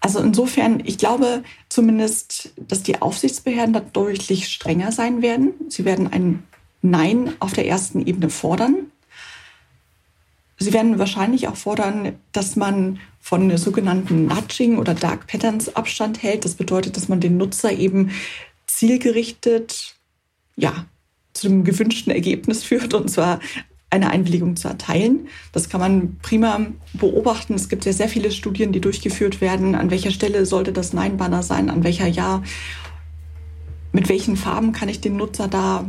[0.01, 5.53] Also insofern, ich glaube zumindest, dass die Aufsichtsbehörden da deutlich strenger sein werden.
[5.69, 6.43] Sie werden ein
[6.83, 8.91] Nein auf der ersten Ebene fordern.
[10.59, 16.45] Sie werden wahrscheinlich auch fordern, dass man von sogenannten Nudging oder Dark Patterns Abstand hält.
[16.45, 18.11] Das bedeutet, dass man den Nutzer eben
[18.67, 19.95] zielgerichtet,
[20.57, 20.87] ja,
[21.35, 23.41] zu dem gewünschten Ergebnis führt und zwar
[23.91, 25.29] eine Einwilligung zu erteilen.
[25.53, 26.61] Das kann man prima
[26.93, 27.55] beobachten.
[27.55, 29.75] Es gibt ja sehr viele Studien, die durchgeführt werden.
[29.75, 31.71] An welcher Stelle sollte das Nein-Banner sein?
[31.71, 32.43] An welcher Ja?
[33.93, 35.85] Mit welchen Farben kann ich den Nutzer da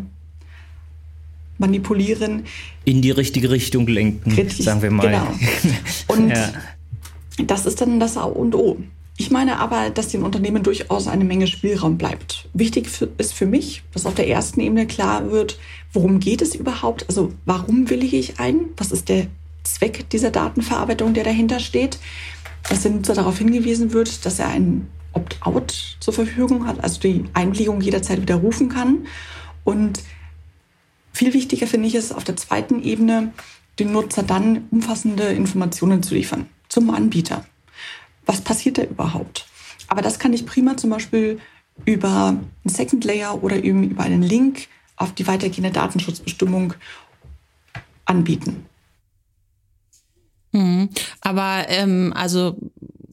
[1.59, 2.45] manipulieren?
[2.83, 5.07] In die richtige Richtung lenken, Richtig, sagen wir mal.
[5.07, 5.27] Genau.
[6.07, 6.51] Und ja.
[7.45, 8.77] das ist dann das A und O.
[9.21, 12.49] Ich meine aber, dass den Unternehmen durchaus eine Menge Spielraum bleibt.
[12.55, 15.59] Wichtig ist für mich, dass auf der ersten Ebene klar wird,
[15.93, 17.05] worum geht es überhaupt?
[17.07, 18.71] Also warum willige ich ein?
[18.77, 19.27] Was ist der
[19.61, 21.99] Zweck dieser Datenverarbeitung, der dahinter steht?
[22.67, 27.25] Dass der Nutzer darauf hingewiesen wird, dass er ein Opt-out zur Verfügung hat, also die
[27.35, 29.05] Einwilligung jederzeit widerrufen kann.
[29.63, 30.01] Und
[31.13, 33.33] viel wichtiger finde ich es auf der zweiten Ebene,
[33.77, 37.45] den Nutzer dann umfassende Informationen zu liefern zum Anbieter
[38.25, 39.45] was passiert da überhaupt?
[39.87, 41.39] Aber das kann ich prima zum Beispiel
[41.85, 46.73] über einen Second Layer oder eben über einen Link auf die weitergehende Datenschutzbestimmung
[48.05, 48.65] anbieten.
[50.51, 50.89] Mhm.
[51.21, 52.57] Aber ähm, also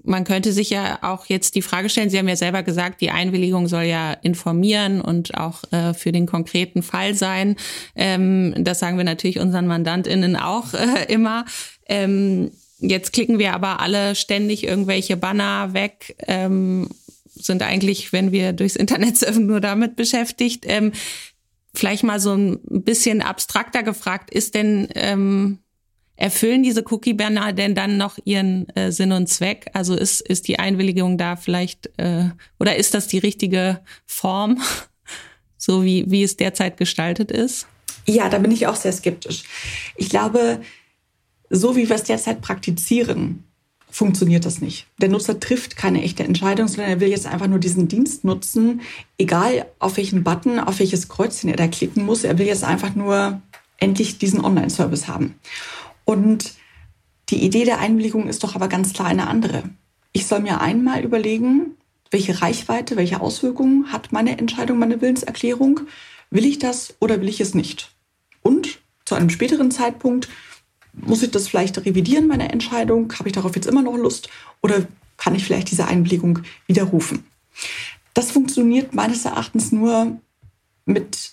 [0.08, 3.10] man könnte sich ja auch jetzt die Frage stellen, Sie haben ja selber gesagt, die
[3.10, 7.56] Einwilligung soll ja informieren und auch äh, für den konkreten Fall sein.
[7.94, 11.44] Ähm, das sagen wir natürlich unseren MandantInnen auch äh, immer.
[11.86, 16.88] Ähm, Jetzt klicken wir aber alle ständig irgendwelche Banner weg, ähm,
[17.34, 20.64] sind eigentlich, wenn wir durchs Internet surfen, nur damit beschäftigt.
[20.66, 20.92] Ähm,
[21.74, 25.58] vielleicht mal so ein bisschen abstrakter gefragt, ist denn, ähm,
[26.16, 29.70] erfüllen diese Cookie-Banner denn dann noch ihren äh, Sinn und Zweck?
[29.72, 34.60] Also ist, ist die Einwilligung da vielleicht, äh, oder ist das die richtige Form,
[35.56, 37.66] so wie, wie es derzeit gestaltet ist?
[38.06, 39.44] Ja, da bin ich auch sehr skeptisch.
[39.96, 40.60] Ich glaube,
[41.50, 43.44] so wie wir es derzeit praktizieren,
[43.90, 44.86] funktioniert das nicht.
[44.98, 48.82] Der Nutzer trifft keine echte Entscheidung, sondern er will jetzt einfach nur diesen Dienst nutzen,
[49.16, 52.24] egal auf welchen Button, auf welches Kreuzchen er da klicken muss.
[52.24, 53.40] Er will jetzt einfach nur
[53.78, 55.34] endlich diesen Online-Service haben.
[56.04, 56.52] Und
[57.30, 59.64] die Idee der Einwilligung ist doch aber ganz klar eine andere.
[60.12, 61.76] Ich soll mir einmal überlegen,
[62.10, 65.80] welche Reichweite, welche Auswirkungen hat meine Entscheidung, meine Willenserklärung.
[66.30, 67.90] Will ich das oder will ich es nicht?
[68.42, 70.28] Und zu einem späteren Zeitpunkt
[71.04, 73.12] muss ich das vielleicht revidieren, meine Entscheidung?
[73.18, 74.28] Habe ich darauf jetzt immer noch Lust?
[74.62, 77.24] Oder kann ich vielleicht diese Einwilligung widerrufen?
[78.14, 80.18] Das funktioniert meines Erachtens nur
[80.86, 81.32] mit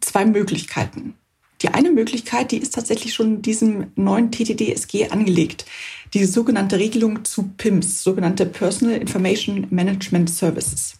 [0.00, 1.14] zwei Möglichkeiten.
[1.62, 5.66] Die eine Möglichkeit, die ist tatsächlich schon in diesem neuen TTDSG angelegt.
[6.14, 10.94] Die sogenannte Regelung zu PIMS, sogenannte Personal Information Management Services.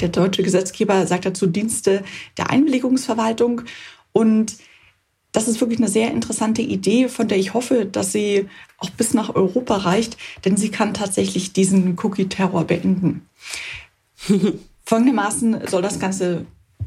[0.00, 2.02] Der deutsche Gesetzgeber sagt dazu Dienste
[2.36, 3.62] der Einwilligungsverwaltung
[4.12, 4.56] und
[5.38, 8.48] das ist wirklich eine sehr interessante Idee, von der ich hoffe, dass sie
[8.78, 13.22] auch bis nach Europa reicht, denn sie kann tatsächlich diesen Cookie-Terror beenden.
[14.84, 16.46] Folgendermaßen soll das Ganze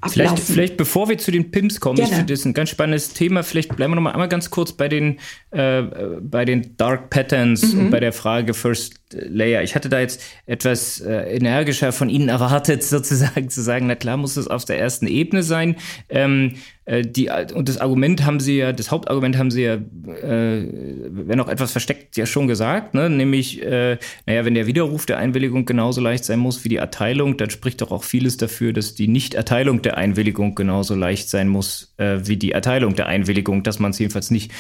[0.10, 2.10] Vielleicht, vielleicht bevor wir zu den PIMS kommen, Gerne.
[2.10, 3.44] ich finde das ein ganz spannendes Thema.
[3.44, 5.20] Vielleicht bleiben wir noch mal einmal ganz kurz bei den,
[5.52, 5.84] äh,
[6.22, 7.80] bei den Dark Patterns mhm.
[7.80, 9.64] und bei der Frage First Layer.
[9.64, 14.18] Ich hatte da jetzt etwas äh, energischer von Ihnen erwartet, sozusagen zu sagen, na klar
[14.18, 15.76] muss es auf der ersten Ebene sein.
[16.10, 20.68] Ähm, äh, die, und das Argument haben Sie ja, das Hauptargument haben Sie ja, äh,
[21.10, 23.10] wenn auch etwas versteckt, ja schon gesagt, ne?
[23.10, 27.38] nämlich, äh, naja, wenn der Widerruf der Einwilligung genauso leicht sein muss wie die Erteilung,
[27.38, 31.94] dann spricht doch auch vieles dafür, dass die Nichterteilung der Einwilligung genauso leicht sein muss
[31.98, 34.52] äh, wie die Erteilung der Einwilligung, dass man es jedenfalls nicht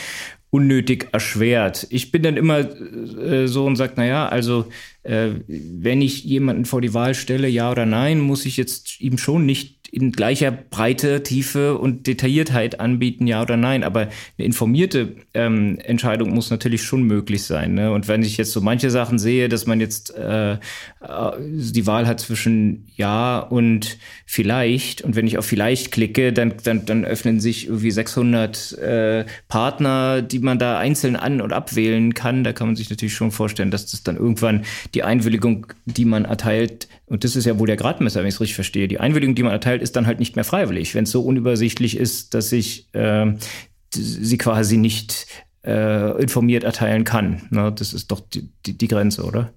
[0.52, 1.88] unnötig erschwert.
[1.90, 4.66] Ich bin dann immer äh, so und sage, naja, also
[5.04, 9.18] äh, wenn ich jemanden vor die Wahl stelle, ja oder nein, muss ich jetzt ihm
[9.18, 13.84] schon nicht in gleicher Breite, Tiefe und Detailliertheit anbieten, ja oder nein.
[13.84, 17.74] Aber eine informierte ähm, Entscheidung muss natürlich schon möglich sein.
[17.74, 17.92] Ne?
[17.92, 20.58] Und wenn ich jetzt so manche Sachen sehe, dass man jetzt äh, äh
[21.02, 26.86] die Wahl hat zwischen ja und vielleicht, und wenn ich auf vielleicht klicke, dann, dann,
[26.86, 32.46] dann öffnen sich irgendwie 600 äh, Partner, die man da einzeln an- und abwählen kann.
[32.46, 36.24] Da kann man sich natürlich schon vorstellen, dass das dann irgendwann die Einwilligung, die man
[36.24, 39.36] erteilt, und das ist ja wohl der Gradmesser, wenn ich es richtig verstehe, die Einwilligung,
[39.36, 42.54] die man erteilt, ist dann halt nicht mehr freiwillig, wenn es so unübersichtlich ist, dass
[42.54, 43.34] ich äh,
[43.94, 45.28] sie quasi nicht
[45.66, 47.42] äh, informiert erteilen kann.
[47.50, 47.70] Ne?
[47.74, 49.52] Das ist doch die, die, die Grenze, oder?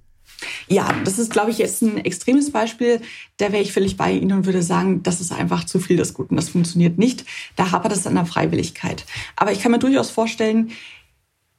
[0.67, 3.01] Ja, das ist, glaube ich, jetzt ein extremes Beispiel.
[3.37, 6.13] Da wäre ich völlig bei Ihnen und würde sagen, das ist einfach zu viel des
[6.13, 6.35] Guten.
[6.35, 7.25] Das funktioniert nicht.
[7.55, 9.05] Da hapert es an der Freiwilligkeit.
[9.37, 10.73] Aber ich kann mir durchaus vorstellen,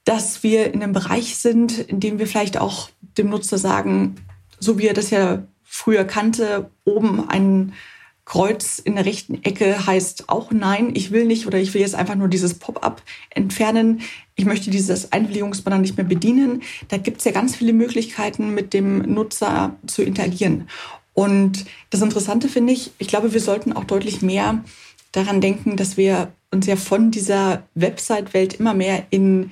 [0.03, 4.15] dass wir in einem Bereich sind, in dem wir vielleicht auch dem Nutzer sagen,
[4.59, 7.73] so wie er das ja früher kannte, oben ein
[8.23, 11.93] Kreuz in der rechten Ecke heißt auch nein, ich will nicht oder ich will jetzt
[11.93, 14.01] einfach nur dieses Pop-up entfernen.
[14.35, 16.63] Ich möchte dieses Einwilligungsbanner nicht mehr bedienen.
[16.87, 20.67] Da gibt es ja ganz viele Möglichkeiten, mit dem Nutzer zu interagieren.
[21.13, 24.63] Und das Interessante finde ich, ich glaube, wir sollten auch deutlich mehr
[25.11, 29.51] daran denken, dass wir uns ja von dieser Website-Welt immer mehr in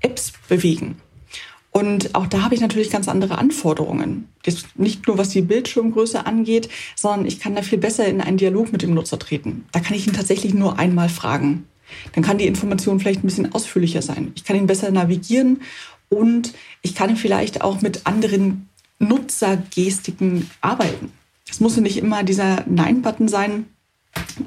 [0.00, 0.96] Apps bewegen.
[1.70, 4.29] Und auch da habe ich natürlich ganz andere Anforderungen.
[4.42, 8.38] Das nicht nur was die Bildschirmgröße angeht, sondern ich kann da viel besser in einen
[8.38, 9.64] Dialog mit dem Nutzer treten.
[9.72, 11.66] Da kann ich ihn tatsächlich nur einmal fragen.
[12.14, 14.32] Dann kann die Information vielleicht ein bisschen ausführlicher sein.
[14.34, 15.60] Ich kann ihn besser navigieren
[16.08, 21.12] und ich kann vielleicht auch mit anderen Nutzergestiken arbeiten.
[21.48, 23.66] Es muss nicht immer dieser Nein-Button sein.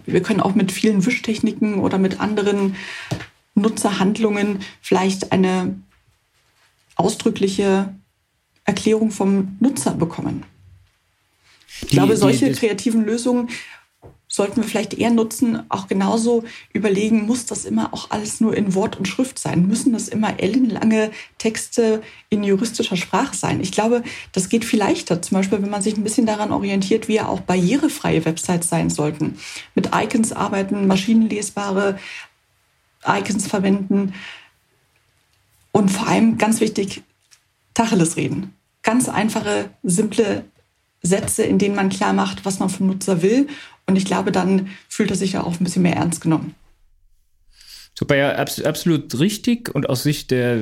[0.06, 2.75] Wir können auch mit vielen Wischtechniken oder mit anderen
[3.56, 5.75] Nutzerhandlungen vielleicht eine
[6.95, 7.93] ausdrückliche
[8.65, 10.43] Erklärung vom Nutzer bekommen.
[11.82, 13.49] Ich die, glaube, solche die, kreativen Lösungen
[14.34, 18.73] sollten wir vielleicht eher nutzen, auch genauso überlegen, muss das immer auch alles nur in
[18.73, 19.67] Wort und Schrift sein?
[19.67, 23.62] Müssen das immer ellenlange Texte in juristischer Sprache sein?
[23.62, 27.08] Ich glaube, das geht viel leichter, zum Beispiel, wenn man sich ein bisschen daran orientiert,
[27.08, 29.38] wie ja auch barrierefreie Websites sein sollten.
[29.76, 31.99] Mit Icons arbeiten, maschinenlesbare
[33.06, 34.15] Icons verwenden.
[35.71, 37.04] Und vor allem ganz wichtig,
[37.73, 38.53] Tacheles reden.
[38.81, 40.45] Ganz einfache, simple
[41.01, 43.47] Sätze, in denen man klar macht, was man vom Nutzer will.
[43.86, 46.55] Und ich glaube, dann fühlt er sich ja auch ein bisschen mehr ernst genommen.
[47.95, 50.58] Super, ja, absolut richtig und aus Sicht der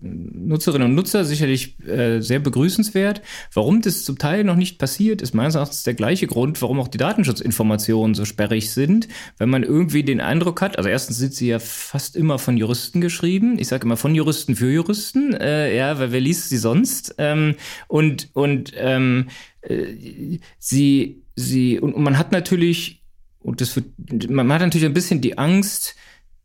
[0.00, 3.20] Nutzerinnen und Nutzer sicherlich äh, sehr begrüßenswert.
[3.52, 6.88] Warum das zum Teil noch nicht passiert, ist meines Erachtens der gleiche Grund, warum auch
[6.88, 9.08] die Datenschutzinformationen so sperrig sind.
[9.36, 13.02] Wenn man irgendwie den Eindruck hat, also erstens sind sie ja fast immer von Juristen
[13.02, 13.58] geschrieben.
[13.58, 17.14] Ich sage immer von Juristen für Juristen, äh, ja, weil wer liest sie sonst?
[17.18, 17.56] Ähm,
[17.88, 19.28] und und ähm,
[19.60, 23.02] äh, sie, sie, und, und man hat natürlich,
[23.40, 23.86] und das wird,
[24.30, 25.94] man hat natürlich ein bisschen die Angst,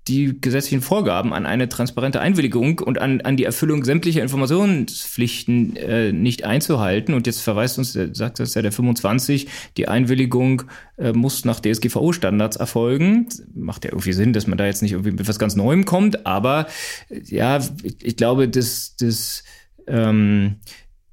[0.07, 6.11] die gesetzlichen Vorgaben an eine transparente Einwilligung und an, an die Erfüllung sämtlicher Informationspflichten äh,
[6.11, 7.15] nicht einzuhalten.
[7.15, 10.63] Und jetzt verweist uns, sagt das ja der 25, die Einwilligung
[10.97, 13.27] äh, muss nach DSGVO-Standards erfolgen.
[13.55, 16.25] Macht ja irgendwie Sinn, dass man da jetzt nicht irgendwie mit was ganz Neuem kommt,
[16.27, 16.67] aber
[17.09, 19.43] ja, ich, ich glaube, das, das
[19.87, 20.57] ähm,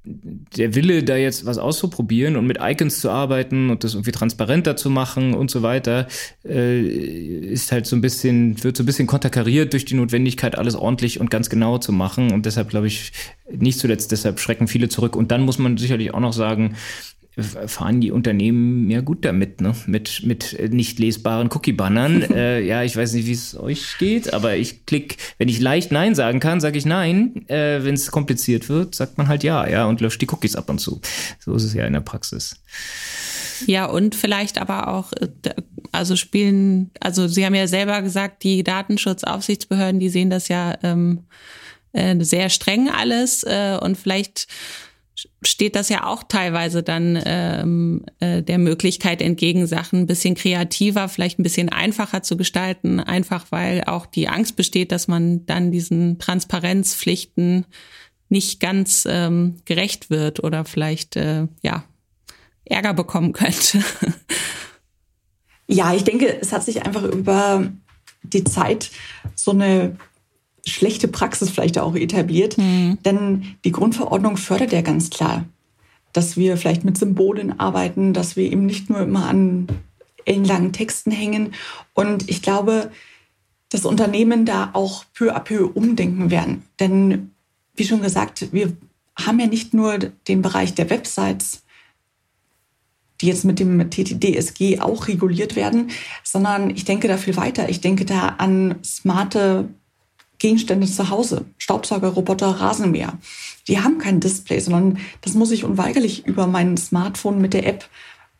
[0.05, 4.75] der Wille, da jetzt was auszuprobieren und mit Icons zu arbeiten und das irgendwie transparenter
[4.75, 6.07] zu machen und so weiter,
[6.43, 10.75] äh, ist halt so ein bisschen, wird so ein bisschen konterkariert durch die Notwendigkeit, alles
[10.75, 12.33] ordentlich und ganz genau zu machen.
[12.33, 13.13] Und deshalb glaube ich,
[13.49, 15.15] nicht zuletzt deshalb schrecken viele zurück.
[15.15, 16.75] Und dann muss man sicherlich auch noch sagen,
[17.41, 19.73] fahren die Unternehmen mehr gut damit, ne?
[19.87, 22.21] Mit, mit nicht lesbaren Cookie-Bannern.
[22.31, 25.91] äh, ja, ich weiß nicht, wie es euch geht, aber ich klick, wenn ich leicht
[25.91, 27.47] Nein sagen kann, sage ich Nein.
[27.47, 30.69] Äh, wenn es kompliziert wird, sagt man halt Ja, ja, und löscht die Cookies ab
[30.69, 31.01] und zu.
[31.39, 32.61] So ist es ja in der Praxis.
[33.65, 35.27] Ja, und vielleicht aber auch, äh,
[35.91, 41.25] also spielen, also Sie haben ja selber gesagt, die Datenschutzaufsichtsbehörden, die sehen das ja ähm,
[41.93, 44.47] äh, sehr streng alles äh, und vielleicht
[45.43, 51.07] steht das ja auch teilweise dann ähm, äh, der Möglichkeit entgegen, Sachen ein bisschen kreativer,
[51.07, 55.71] vielleicht ein bisschen einfacher zu gestalten, einfach weil auch die Angst besteht, dass man dann
[55.71, 57.65] diesen Transparenzpflichten
[58.29, 61.83] nicht ganz ähm, gerecht wird oder vielleicht äh, ja
[62.65, 63.83] Ärger bekommen könnte.
[65.67, 67.71] Ja, ich denke, es hat sich einfach über
[68.23, 68.91] die Zeit
[69.35, 69.97] so eine
[70.65, 72.57] schlechte Praxis vielleicht auch etabliert.
[72.57, 72.97] Mhm.
[73.05, 75.45] Denn die Grundverordnung fördert ja ganz klar,
[76.13, 79.67] dass wir vielleicht mit Symbolen arbeiten, dass wir eben nicht nur immer an
[80.25, 81.53] ellenlangen Texten hängen.
[81.93, 82.91] Und ich glaube,
[83.69, 86.63] dass Unternehmen da auch peu à peu umdenken werden.
[86.79, 87.31] Denn
[87.75, 88.77] wie schon gesagt, wir
[89.15, 91.63] haben ja nicht nur den Bereich der Websites,
[93.19, 95.89] die jetzt mit dem TTDSG auch reguliert werden,
[96.23, 97.69] sondern ich denke da viel weiter.
[97.69, 99.69] Ich denke da an smarte
[100.43, 103.17] Gegenstände zu Hause, Staubsauger, Roboter, Rasenmäher.
[103.69, 107.87] Die haben kein Display, sondern das muss ich unweigerlich über mein Smartphone mit der App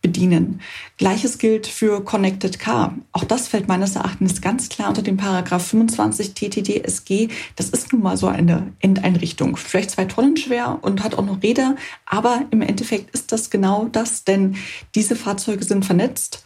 [0.02, 0.60] bedienen.
[0.98, 2.98] Gleiches gilt für Connected Car.
[3.14, 7.30] Auch das fällt meines Erachtens ganz klar unter den Paragraph 25 TTDSG.
[7.56, 9.56] Das ist nun mal so eine Endeinrichtung.
[9.56, 13.86] Vielleicht zwei Tonnen schwer und hat auch noch Räder, aber im Endeffekt ist das genau
[13.86, 14.58] das, denn
[14.94, 16.44] diese Fahrzeuge sind vernetzt,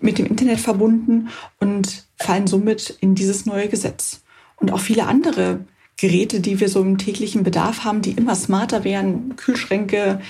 [0.00, 1.28] mit dem Internet verbunden
[1.60, 4.22] und fallen somit in dieses neue Gesetz
[4.56, 5.60] und auch viele andere
[5.96, 10.20] Geräte, die wir so im täglichen Bedarf haben, die immer smarter werden, Kühlschränke,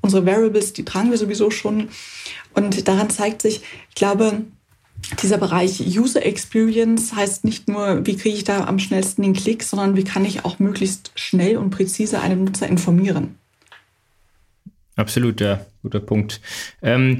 [0.00, 1.88] unsere Variables, die tragen wir sowieso schon.
[2.54, 4.44] Und daran zeigt sich, ich glaube,
[5.22, 9.62] dieser Bereich User Experience heißt nicht nur, wie kriege ich da am schnellsten den Klick,
[9.62, 13.36] sondern wie kann ich auch möglichst schnell und präzise einen Nutzer informieren.
[14.96, 16.40] Absolut, ja, guter Punkt.
[16.82, 17.18] Ähm,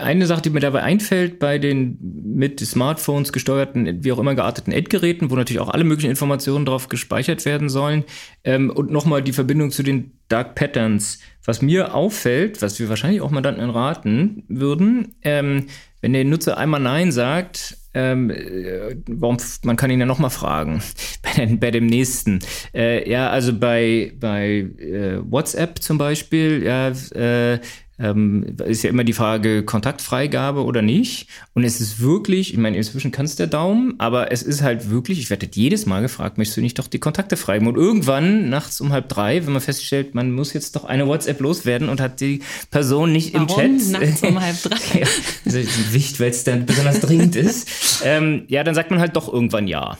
[0.00, 4.72] eine Sache, die mir dabei einfällt, bei den mit Smartphones gesteuerten, wie auch immer gearteten
[4.72, 8.04] Endgeräten, wo natürlich auch alle möglichen Informationen drauf gespeichert werden sollen,
[8.42, 11.20] ähm, und nochmal die Verbindung zu den Dark Patterns.
[11.44, 15.66] Was mir auffällt, was wir wahrscheinlich auch Mandanten raten würden, ähm,
[16.00, 20.82] wenn der Nutzer einmal Nein sagt, ähm, äh, warum, man kann ihn ja nochmal fragen
[21.22, 22.38] bei, bei dem nächsten.
[22.72, 27.58] Äh, ja, also bei, bei äh, WhatsApp zum Beispiel, ja, äh,
[28.00, 31.28] ähm, ist ja immer die Frage Kontaktfreigabe oder nicht.
[31.54, 35.18] Und es ist wirklich, ich meine, inzwischen kannst der Daumen, aber es ist halt wirklich,
[35.18, 37.68] ich werde jedes Mal gefragt, möchtest du nicht doch die Kontakte freigeben?
[37.68, 41.40] Und irgendwann nachts um halb drei, wenn man feststellt, man muss jetzt doch eine WhatsApp
[41.40, 42.40] loswerden und hat die
[42.70, 43.48] Person nicht Warum?
[43.48, 44.00] im Chat.
[44.00, 45.00] Nachts um halb drei.
[45.44, 45.54] ja,
[45.92, 48.02] wichtig, weil es dann besonders dringend ist.
[48.04, 49.98] Ähm, ja, dann sagt man halt doch irgendwann ja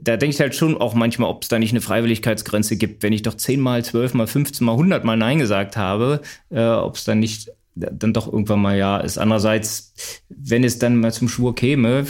[0.00, 3.02] da denke ich halt schon auch manchmal, ob es da nicht eine Freiwilligkeitsgrenze gibt.
[3.02, 7.50] Wenn ich doch zehnmal, zwölfmal, fünfzehnmal, hundertmal Nein gesagt habe, äh, ob es dann nicht
[7.74, 9.18] dann doch irgendwann mal ja ist.
[9.18, 9.94] Andererseits,
[10.28, 12.06] wenn es dann mal zum Schwur käme,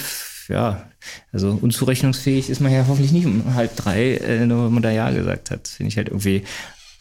[0.49, 0.89] ja,
[1.30, 4.91] also unzurechnungsfähig ist man ja hoffentlich nicht um halb drei, äh, nur wenn man da
[4.91, 5.68] Ja gesagt hat.
[5.68, 6.45] Finde ich halt irgendwie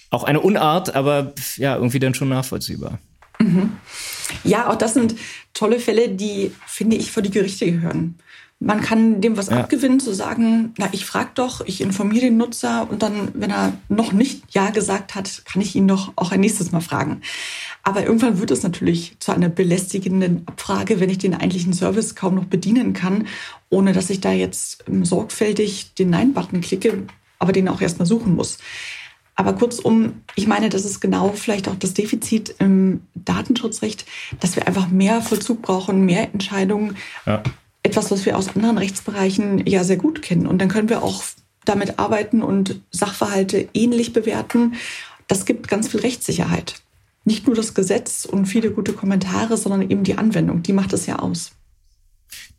[0.09, 2.99] auch eine Unart, aber ja, irgendwie dann schon nachvollziehbar.
[3.39, 3.73] Mhm.
[4.43, 5.15] Ja, auch das sind
[5.53, 8.15] tolle Fälle, die, finde ich, vor die Gerichte gehören.
[8.59, 9.57] Man kann dem was ja.
[9.57, 13.73] abgewinnen, zu sagen, na, ich frage doch, ich informiere den Nutzer und dann, wenn er
[13.87, 17.21] noch nicht Ja gesagt hat, kann ich ihn doch auch ein nächstes Mal fragen.
[17.83, 22.33] Aber irgendwann wird es natürlich zu einer belästigenden Abfrage, wenn ich den eigentlichen Service kaum
[22.33, 23.27] noch bedienen kann,
[23.69, 27.03] ohne dass ich da jetzt ähm, sorgfältig den Nein-Button klicke,
[27.37, 28.57] aber den auch erstmal suchen muss.
[29.35, 34.07] Aber kurzum, ich meine, das ist genau vielleicht auch das Defizit im Datenschutzrecht,
[34.39, 36.97] dass wir einfach mehr Vollzug brauchen, mehr Entscheidungen.
[37.27, 37.43] Ja
[37.87, 40.45] etwas, was wir aus anderen Rechtsbereichen ja sehr gut kennen.
[40.45, 41.23] Und dann können wir auch
[41.65, 44.75] damit arbeiten und Sachverhalte ähnlich bewerten.
[45.27, 46.75] Das gibt ganz viel Rechtssicherheit.
[47.25, 51.07] Nicht nur das Gesetz und viele gute Kommentare, sondern eben die Anwendung, die macht es
[51.07, 51.51] ja aus.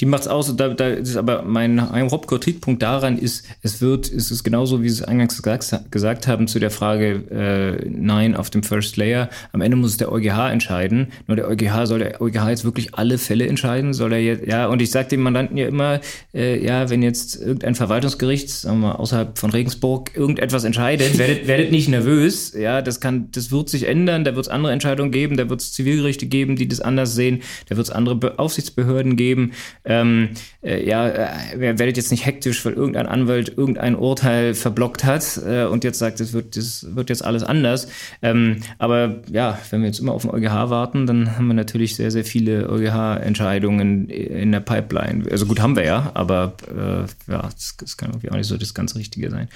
[0.00, 0.54] Die macht es aus.
[0.56, 5.02] Da, da ist aber mein Hauptkritikpunkt daran ist, es wird, es ist genauso, wie Sie
[5.02, 9.28] es eingangs gesagt, gesagt haben zu der Frage äh, Nein auf dem First Layer.
[9.52, 11.08] Am Ende muss es der EuGH entscheiden.
[11.26, 13.92] Nur der EuGH soll der EuGH jetzt wirklich alle Fälle entscheiden?
[13.92, 16.00] Soll er jetzt, ja, und ich sage dem Mandanten ja immer,
[16.32, 21.48] äh, ja, wenn jetzt irgendein Verwaltungsgericht, sagen wir mal, außerhalb von Regensburg irgendetwas entscheidet, werdet,
[21.48, 22.54] werdet nicht nervös.
[22.54, 24.22] Ja, das kann, das wird sich ändern.
[24.22, 25.36] Da wird es andere Entscheidungen geben.
[25.36, 27.42] Da wird es Zivilgerichte geben, die das anders sehen.
[27.68, 29.52] Da wird es andere Aufsichtsbehörden geben
[29.88, 30.30] ähm,
[30.62, 35.64] äh, ja, äh, werdet jetzt nicht hektisch, weil irgendein Anwalt irgendein Urteil verblockt hat äh,
[35.64, 37.88] und jetzt sagt, es wird, das wird jetzt alles anders.
[38.20, 41.96] Ähm, aber ja, wenn wir jetzt immer auf den EuGH warten, dann haben wir natürlich
[41.96, 45.24] sehr, sehr viele EuGH-Entscheidungen in der Pipeline.
[45.30, 48.58] Also gut, haben wir ja, aber äh, ja, das, das, kann irgendwie auch nicht so
[48.58, 49.48] das ganz Richtige sein.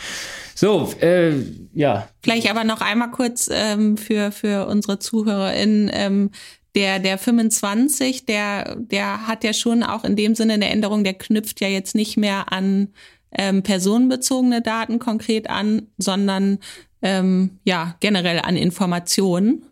[0.54, 1.34] So, äh,
[1.74, 2.08] ja.
[2.22, 6.30] Vielleicht aber noch einmal kurz ähm, für, für unsere ZuhörerInnen.
[6.74, 11.14] Der, der 25, der, der hat ja schon auch in dem Sinne eine Änderung, der
[11.14, 12.88] knüpft ja jetzt nicht mehr an
[13.32, 16.58] ähm, personenbezogene Daten konkret an, sondern
[17.02, 19.66] ähm, ja generell an Informationen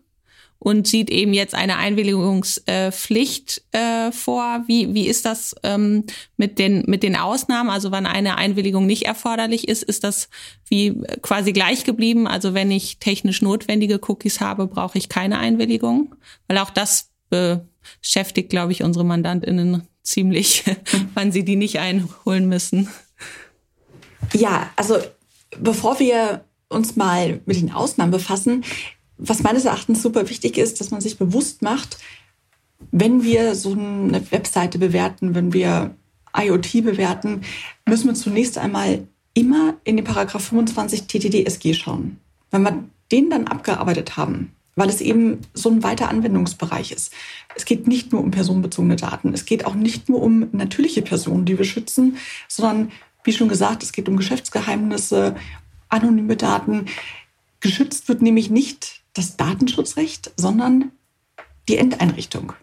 [0.63, 4.63] und sieht eben jetzt eine Einwilligungspflicht äh, vor.
[4.67, 6.03] Wie, wie ist das ähm,
[6.37, 7.71] mit, den, mit den Ausnahmen?
[7.71, 10.29] Also wann eine Einwilligung nicht erforderlich ist, ist das
[10.67, 12.27] wie quasi gleich geblieben?
[12.27, 16.13] Also wenn ich technisch notwendige Cookies habe, brauche ich keine Einwilligung?
[16.47, 20.63] Weil auch das beschäftigt, glaube ich, unsere MandantInnen ziemlich,
[21.15, 22.87] wann sie die nicht einholen müssen.
[24.33, 24.99] Ja, also
[25.57, 28.63] bevor wir uns mal mit den Ausnahmen befassen,
[29.21, 31.99] was meines Erachtens super wichtig ist, dass man sich bewusst macht,
[32.91, 35.95] wenn wir so eine Webseite bewerten, wenn wir
[36.35, 37.41] IoT bewerten,
[37.87, 42.17] müssen wir zunächst einmal immer in den Paragraph 25 TTDSG schauen.
[42.49, 47.13] Wenn wir den dann abgearbeitet haben, weil es eben so ein weiter Anwendungsbereich ist.
[47.55, 51.45] Es geht nicht nur um personenbezogene Daten, es geht auch nicht nur um natürliche Personen,
[51.45, 52.17] die wir schützen,
[52.47, 52.91] sondern
[53.23, 55.35] wie schon gesagt, es geht um Geschäftsgeheimnisse,
[55.89, 56.85] anonyme Daten.
[57.59, 60.91] Geschützt wird nämlich nicht das Datenschutzrecht, sondern
[61.67, 62.53] die Endeinrichtung.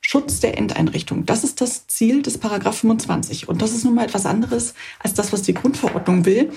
[0.00, 1.26] Schutz der Endeinrichtung.
[1.26, 3.48] Das ist das Ziel des Paragraph 25.
[3.48, 6.52] Und das ist nun mal etwas anderes als das, was die Grundverordnung will.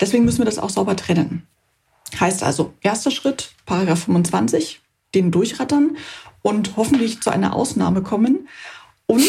[0.00, 1.46] Deswegen müssen wir das auch sauber trennen.
[2.18, 4.80] Heißt also, erster Schritt, Paragraph 25,
[5.14, 5.96] den durchrattern
[6.42, 8.48] und hoffentlich zu einer Ausnahme kommen
[9.06, 9.24] und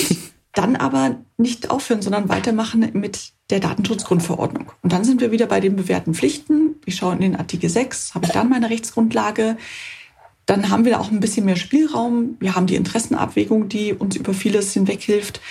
[0.53, 4.71] dann aber nicht aufhören, sondern weitermachen mit der Datenschutzgrundverordnung.
[4.81, 6.75] Und dann sind wir wieder bei den bewährten Pflichten.
[6.85, 9.57] Ich schaue in den Artikel 6, habe ich dann meine Rechtsgrundlage.
[10.45, 12.37] Dann haben wir auch ein bisschen mehr Spielraum.
[12.39, 15.41] Wir haben die Interessenabwägung, die uns über vieles hinweg hilft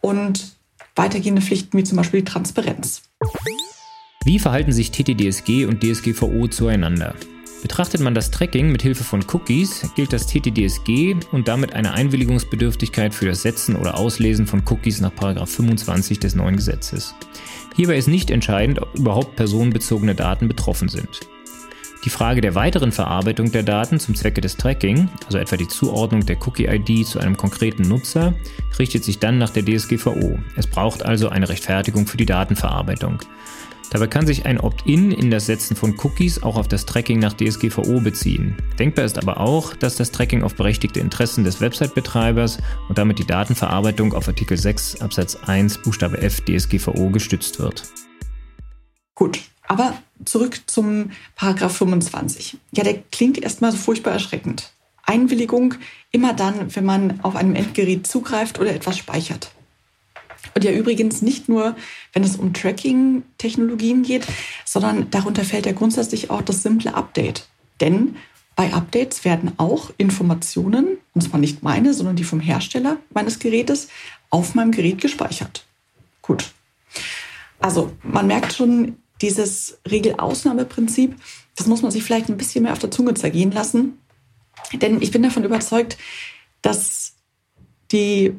[0.00, 0.56] und
[0.96, 3.02] weitergehende Pflichten wie zum Beispiel die Transparenz.
[4.24, 7.14] Wie verhalten sich TTDSG und DSGVO zueinander?
[7.62, 13.12] Betrachtet man das Tracking mit Hilfe von Cookies, gilt das TTDSG und damit eine Einwilligungsbedürftigkeit
[13.12, 17.14] für das Setzen oder Auslesen von Cookies nach 25 des neuen Gesetzes.
[17.74, 21.20] Hierbei ist nicht entscheidend, ob überhaupt personenbezogene Daten betroffen sind.
[22.04, 26.24] Die Frage der weiteren Verarbeitung der Daten zum Zwecke des Tracking, also etwa die Zuordnung
[26.24, 28.34] der Cookie-ID zu einem konkreten Nutzer,
[28.78, 30.38] richtet sich dann nach der DSGVO.
[30.56, 33.18] Es braucht also eine Rechtfertigung für die Datenverarbeitung.
[33.90, 37.32] Dabei kann sich ein Opt-in in das Setzen von Cookies auch auf das Tracking nach
[37.32, 38.54] DSGVO beziehen.
[38.78, 42.58] Denkbar ist aber auch, dass das Tracking auf berechtigte Interessen des Website-Betreibers
[42.90, 47.84] und damit die Datenverarbeitung auf Artikel 6 Absatz 1 Buchstabe F DSGVO gestützt wird.
[49.14, 52.58] Gut, aber zurück zum Paragraph 25.
[52.72, 54.70] Ja, der klingt erstmal so furchtbar erschreckend.
[55.02, 55.74] Einwilligung
[56.12, 59.52] immer dann, wenn man auf einem Endgerät zugreift oder etwas speichert.
[60.54, 61.76] Und ja übrigens nicht nur,
[62.12, 64.26] wenn es um Tracking-Technologien geht,
[64.64, 67.48] sondern darunter fällt ja grundsätzlich auch das simple Update.
[67.80, 68.16] Denn
[68.56, 73.88] bei Updates werden auch Informationen, und zwar nicht meine, sondern die vom Hersteller meines Gerätes,
[74.30, 75.64] auf meinem Gerät gespeichert.
[76.22, 76.50] Gut.
[77.60, 81.16] Also man merkt schon, dieses Regelausnahmeprinzip,
[81.56, 83.98] das muss man sich vielleicht ein bisschen mehr auf der Zunge zergehen lassen.
[84.72, 85.98] Denn ich bin davon überzeugt,
[86.62, 87.14] dass
[87.90, 88.34] die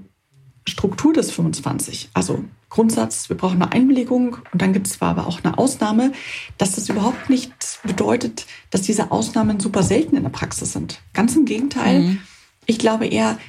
[0.70, 5.28] Struktur des 25, also Grundsatz, wir brauchen eine Einwilligung und dann gibt es zwar aber
[5.28, 6.12] auch eine Ausnahme,
[6.58, 7.52] dass das überhaupt nicht
[7.84, 11.02] bedeutet, dass diese Ausnahmen super selten in der Praxis sind.
[11.14, 12.02] Ganz im Gegenteil.
[12.02, 12.20] Mhm.
[12.66, 13.40] Ich glaube eher,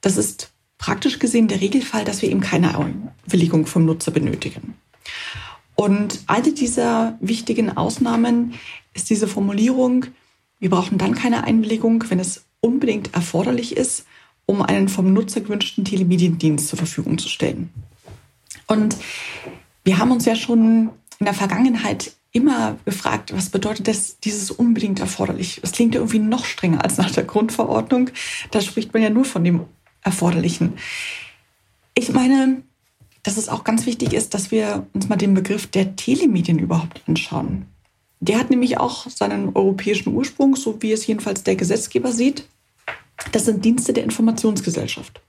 [0.00, 4.74] das ist praktisch gesehen der Regelfall, dass wir eben keine Einwilligung vom Nutzer benötigen.
[5.74, 8.54] Und eine dieser wichtigen Ausnahmen
[8.94, 10.06] ist diese Formulierung,
[10.58, 14.04] wir brauchen dann keine Einwilligung, wenn es unbedingt erforderlich ist
[14.48, 17.68] um einen vom Nutzer gewünschten Telemediendienst zur Verfügung zu stellen.
[18.66, 18.96] Und
[19.84, 20.88] wir haben uns ja schon
[21.18, 25.60] in der Vergangenheit immer gefragt, was bedeutet das, dieses unbedingt erforderlich?
[25.60, 28.10] Das klingt ja irgendwie noch strenger als nach der Grundverordnung.
[28.50, 29.64] Da spricht man ja nur von dem
[30.02, 30.74] Erforderlichen.
[31.94, 32.62] Ich meine,
[33.22, 37.02] dass es auch ganz wichtig ist, dass wir uns mal den Begriff der Telemedien überhaupt
[37.06, 37.66] anschauen.
[38.20, 42.48] Der hat nämlich auch seinen europäischen Ursprung, so wie es jedenfalls der Gesetzgeber sieht.
[43.32, 45.20] Das sind Dienste der Informationsgesellschaft.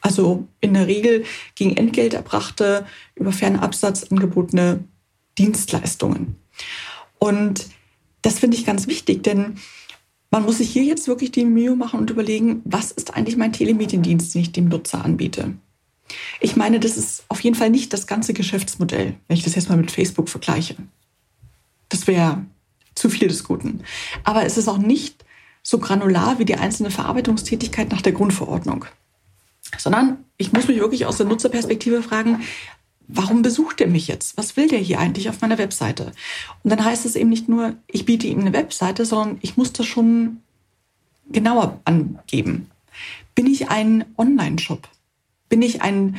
[0.00, 1.24] Also in der Regel
[1.54, 4.84] gegen Entgelt erbrachte, über Fernabsatz angebotene
[5.38, 6.36] Dienstleistungen.
[7.18, 7.66] Und
[8.22, 9.58] das finde ich ganz wichtig, denn
[10.30, 13.52] man muss sich hier jetzt wirklich die Mühe machen und überlegen, was ist eigentlich mein
[13.52, 15.54] Telemediendienst, den ich dem Nutzer anbiete.
[16.40, 19.68] Ich meine, das ist auf jeden Fall nicht das ganze Geschäftsmodell, wenn ich das jetzt
[19.68, 20.76] mal mit Facebook vergleiche.
[21.88, 22.44] Das wäre
[22.94, 23.82] zu viel des Guten.
[24.24, 25.24] Aber es ist auch nicht
[25.62, 28.84] so granular wie die einzelne Verarbeitungstätigkeit nach der Grundverordnung.
[29.78, 32.42] Sondern ich muss mich wirklich aus der Nutzerperspektive fragen,
[33.08, 34.36] warum besucht er mich jetzt?
[34.36, 36.12] Was will der hier eigentlich auf meiner Webseite?
[36.62, 39.72] Und dann heißt es eben nicht nur, ich biete ihm eine Webseite, sondern ich muss
[39.72, 40.40] das schon
[41.30, 42.68] genauer angeben.
[43.34, 44.88] Bin ich ein Online-Shop?
[45.48, 46.16] Bin ich ein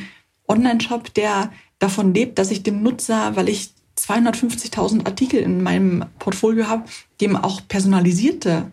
[0.48, 6.66] Online-Shop, der davon lebt, dass ich dem Nutzer, weil ich 250.000 Artikel in meinem Portfolio
[6.66, 6.84] habe,
[7.20, 8.72] dem auch personalisierte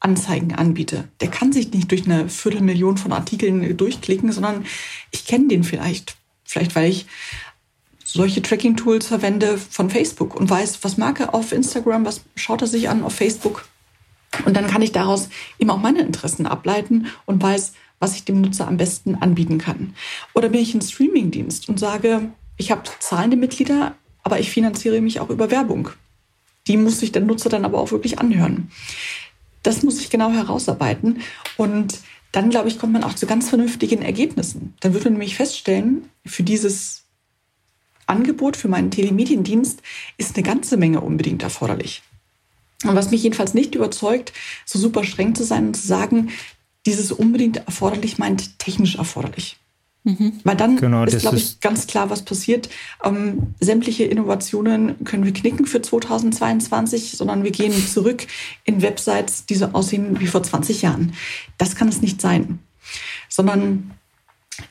[0.00, 1.08] Anzeigen anbiete.
[1.20, 4.66] Der kann sich nicht durch eine Viertelmillion von Artikeln durchklicken, sondern
[5.10, 6.16] ich kenne den vielleicht.
[6.44, 7.06] Vielleicht, weil ich
[8.04, 12.68] solche Tracking-Tools verwende von Facebook und weiß, was mag er auf Instagram, was schaut er
[12.68, 13.66] sich an auf Facebook.
[14.44, 15.28] Und dann kann ich daraus
[15.58, 19.94] eben auch meine Interessen ableiten und weiß, was ich dem Nutzer am besten anbieten kann.
[20.34, 25.20] Oder bin ich ein Streaming-Dienst und sage, ich habe zahlende Mitglieder, aber ich finanziere mich
[25.20, 25.90] auch über Werbung.
[26.66, 28.70] Die muss sich der Nutzer dann aber auch wirklich anhören.
[29.66, 31.22] Das muss ich genau herausarbeiten.
[31.56, 31.98] Und
[32.30, 34.74] dann, glaube ich, kommt man auch zu ganz vernünftigen Ergebnissen.
[34.78, 37.02] Dann wird man nämlich feststellen, für dieses
[38.06, 39.82] Angebot, für meinen Telemediendienst
[40.18, 42.04] ist eine ganze Menge unbedingt erforderlich.
[42.84, 44.32] Und was mich jedenfalls nicht überzeugt,
[44.64, 46.30] so super streng zu sein und zu sagen,
[46.84, 49.56] dieses unbedingt erforderlich meint technisch erforderlich.
[50.06, 50.34] Mhm.
[50.44, 52.68] Weil dann genau, ist, glaube ich, ganz klar, was passiert.
[53.02, 58.24] Ähm, sämtliche Innovationen können wir knicken für 2022, sondern wir gehen zurück
[58.62, 61.12] in Websites, die so aussehen wie vor 20 Jahren.
[61.58, 62.60] Das kann es nicht sein.
[63.28, 63.90] Sondern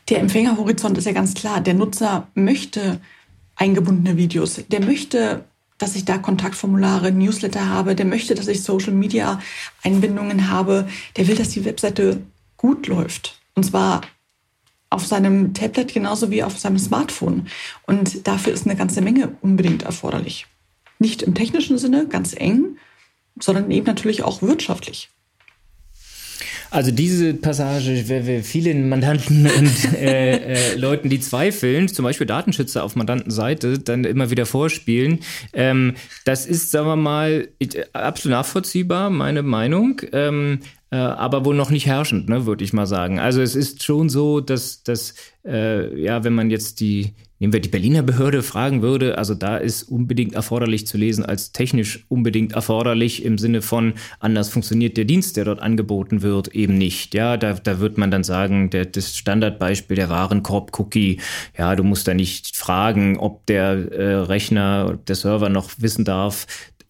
[0.07, 1.59] der Empfängerhorizont ist ja ganz klar.
[1.59, 3.01] Der Nutzer möchte
[3.57, 4.61] eingebundene Videos.
[4.69, 5.43] Der möchte
[5.77, 9.41] dass ich da Kontaktformulare, Newsletter habe, der möchte, dass ich Social Media
[9.83, 12.21] Einbindungen habe, der will, dass die Webseite
[12.55, 13.41] gut läuft.
[13.55, 13.99] Und zwar
[14.95, 17.47] auf seinem Tablet genauso wie auf seinem Smartphone.
[17.85, 20.47] Und dafür ist eine ganze Menge unbedingt erforderlich.
[20.97, 22.77] Nicht im technischen Sinne, ganz eng,
[23.39, 25.09] sondern eben natürlich auch wirtschaftlich.
[26.71, 32.83] Also diese Passage, wer vielen Mandanten und äh, äh, Leuten, die zweifeln, zum Beispiel Datenschützer
[32.83, 35.19] auf Mandantenseite, dann immer wieder vorspielen,
[35.53, 35.93] ähm,
[36.25, 37.47] das ist, sagen wir mal,
[37.93, 40.01] absolut nachvollziehbar, meine Meinung.
[40.11, 40.59] Ähm,
[40.91, 43.19] äh, aber wohl noch nicht herrschend, ne, würde ich mal sagen.
[43.19, 47.59] Also es ist schon so, dass, dass äh, ja, wenn man jetzt die, nehmen wir
[47.59, 52.53] die Berliner Behörde fragen würde, also da ist unbedingt erforderlich zu lesen als technisch unbedingt
[52.53, 57.13] erforderlich im Sinne von anders funktioniert der Dienst, der dort angeboten wird, eben nicht.
[57.13, 61.19] Ja, da, da wird man dann sagen, der, das Standardbeispiel der Warenkorb-Cookie,
[61.57, 66.45] ja, du musst da nicht fragen, ob der äh, Rechner, der Server noch wissen darf,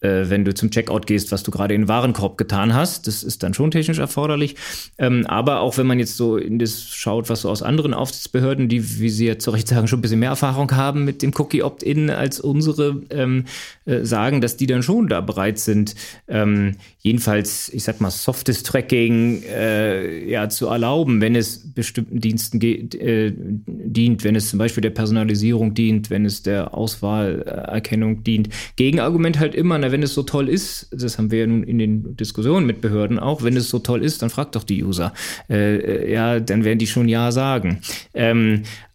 [0.05, 3.07] wenn du zum Checkout gehst, was du gerade in den Warenkorb getan hast.
[3.07, 4.55] Das ist dann schon technisch erforderlich.
[4.97, 8.69] Ähm, aber auch wenn man jetzt so in das schaut, was so aus anderen Aufsichtsbehörden,
[8.69, 11.31] die, wie Sie ja zu Recht sagen, schon ein bisschen mehr Erfahrung haben mit dem
[11.37, 13.45] Cookie Opt-in als unsere, ähm,
[13.85, 15.95] äh, sagen, dass die dann schon da bereit sind,
[16.27, 16.75] ähm,
[17.05, 23.31] jedenfalls, ich sag mal, softes Tracking äh, ja, zu erlauben, wenn es bestimmten Diensten äh,
[23.35, 28.49] dient, wenn es zum Beispiel der Personalisierung dient, wenn es der Auswahlerkennung dient.
[28.75, 31.77] Gegenargument halt immer, na, wenn es so toll ist, das haben wir ja nun in
[31.77, 35.13] den Diskussionen mit Behörden auch, wenn es so toll ist, dann fragt doch die User.
[35.47, 37.81] Äh, äh ja, dann werden die schon Ja sagen.
[38.15, 38.94] Ähm, äh,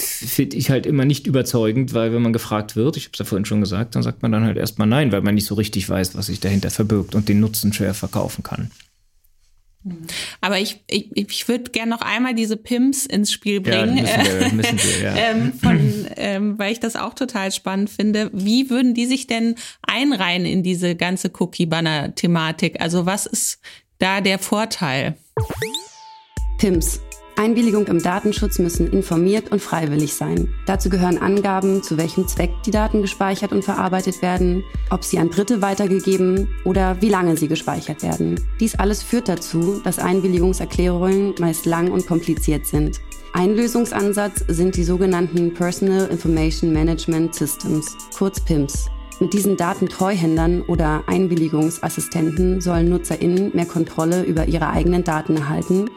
[0.00, 3.24] finde ich halt immer nicht überzeugend, weil wenn man gefragt wird, ich habe es ja
[3.24, 5.88] vorhin schon gesagt, dann sagt man dann halt erstmal nein, weil man nicht so richtig
[5.88, 8.70] weiß, was sich dahinter verbirgt und den Nutzen schwer verkaufen kann.
[10.42, 14.40] Aber ich, ich, ich würde gerne noch einmal diese Pimps ins Spiel bringen, ja, müssen
[14.40, 15.16] wir, müssen wir, ja.
[15.16, 18.30] ähm, von, ähm, weil ich das auch total spannend finde.
[18.34, 22.80] Wie würden die sich denn einreihen in diese ganze Cookie-Banner-Thematik?
[22.80, 23.58] Also was ist
[23.98, 25.16] da der Vorteil?
[26.58, 27.00] Pimps
[27.40, 30.50] Einwilligung im Datenschutz müssen informiert und freiwillig sein.
[30.66, 35.30] Dazu gehören Angaben, zu welchem Zweck die Daten gespeichert und verarbeitet werden, ob sie an
[35.30, 38.38] Dritte weitergegeben oder wie lange sie gespeichert werden.
[38.60, 43.00] Dies alles führt dazu, dass Einwilligungserklärungen meist lang und kompliziert sind.
[43.32, 48.90] Ein Lösungsansatz sind die sogenannten Personal Information Management Systems, kurz PIMS.
[49.22, 55.90] Mit diesen Datentreuhändern oder Einwilligungsassistenten sollen NutzerInnen mehr Kontrolle über ihre eigenen Daten erhalten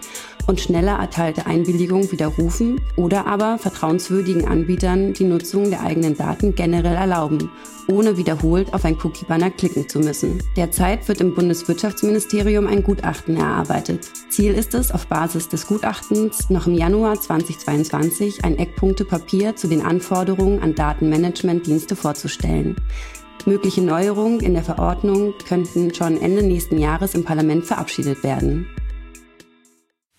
[0.47, 6.95] und schneller erteilte Einwilligung widerrufen oder aber vertrauenswürdigen Anbietern die Nutzung der eigenen Daten generell
[6.95, 7.49] erlauben,
[7.87, 10.41] ohne wiederholt auf ein Cookie-Banner klicken zu müssen.
[10.55, 14.09] Derzeit wird im Bundeswirtschaftsministerium ein Gutachten erarbeitet.
[14.29, 19.81] Ziel ist es, auf Basis des Gutachtens noch im Januar 2022 ein Eckpunktepapier zu den
[19.81, 22.75] Anforderungen an Datenmanagementdienste vorzustellen.
[23.45, 28.67] Mögliche Neuerungen in der Verordnung könnten schon Ende nächsten Jahres im Parlament verabschiedet werden.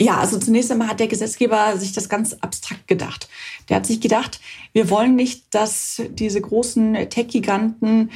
[0.04, 3.26] Ja, also zunächst einmal hat der Gesetzgeber sich das ganz abstrakt gedacht.
[3.70, 4.38] Der hat sich gedacht,
[4.74, 8.10] wir wollen nicht, dass diese großen Tech-Giganten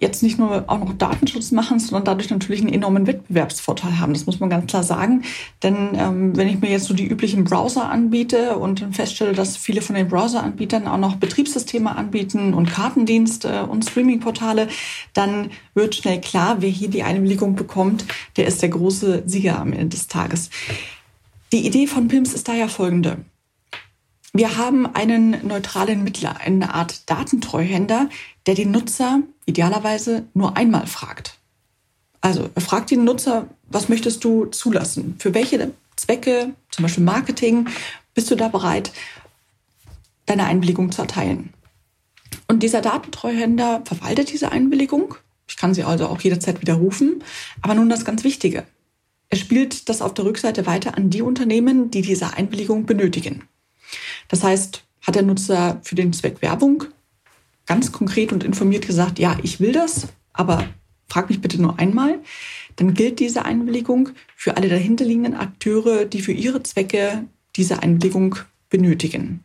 [0.00, 4.14] jetzt nicht nur auch noch Datenschutz machen, sondern dadurch natürlich einen enormen Wettbewerbsvorteil haben.
[4.14, 5.22] Das muss man ganz klar sagen.
[5.62, 9.56] Denn ähm, wenn ich mir jetzt so die üblichen Browser anbiete und dann feststelle, dass
[9.56, 14.66] viele von den Browser-Anbietern auch noch Betriebssysteme anbieten und Kartendienste und Streaming-Portale,
[15.14, 19.72] dann wird schnell klar, wer hier die Einwilligung bekommt, der ist der große Sieger am
[19.72, 20.50] Ende des Tages.
[21.50, 23.24] Die Idee von PIMS ist daher folgende.
[24.34, 28.10] Wir haben einen neutralen Mittler, eine Art Datentreuhänder,
[28.46, 31.38] der den Nutzer idealerweise nur einmal fragt.
[32.20, 35.16] Also er fragt den Nutzer, was möchtest du zulassen?
[35.18, 37.68] Für welche Zwecke, zum Beispiel Marketing,
[38.12, 38.92] bist du da bereit,
[40.26, 41.54] deine Einwilligung zu erteilen?
[42.46, 45.14] Und dieser Datentreuhänder verwaltet diese Einwilligung.
[45.48, 47.24] Ich kann sie also auch jederzeit widerrufen.
[47.62, 48.64] Aber nun das ganz Wichtige.
[49.30, 53.44] Er spielt das auf der Rückseite weiter an die Unternehmen, die diese Einwilligung benötigen.
[54.28, 56.84] Das heißt, hat der Nutzer für den Zweck Werbung
[57.66, 60.68] ganz konkret und informiert gesagt, ja, ich will das, aber
[61.08, 62.20] frag mich bitte nur einmal,
[62.76, 67.24] dann gilt diese Einwilligung für alle dahinterliegenden Akteure, die für ihre Zwecke
[67.56, 68.36] diese Einwilligung
[68.70, 69.44] benötigen.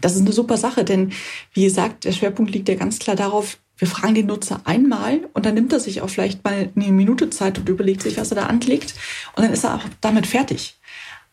[0.00, 1.12] Das ist eine super Sache, denn
[1.52, 5.44] wie gesagt, der Schwerpunkt liegt ja ganz klar darauf, wir fragen den Nutzer einmal und
[5.44, 8.36] dann nimmt er sich auch vielleicht mal eine Minute Zeit und überlegt sich, was er
[8.36, 8.94] da anklickt.
[9.34, 10.78] Und dann ist er auch damit fertig.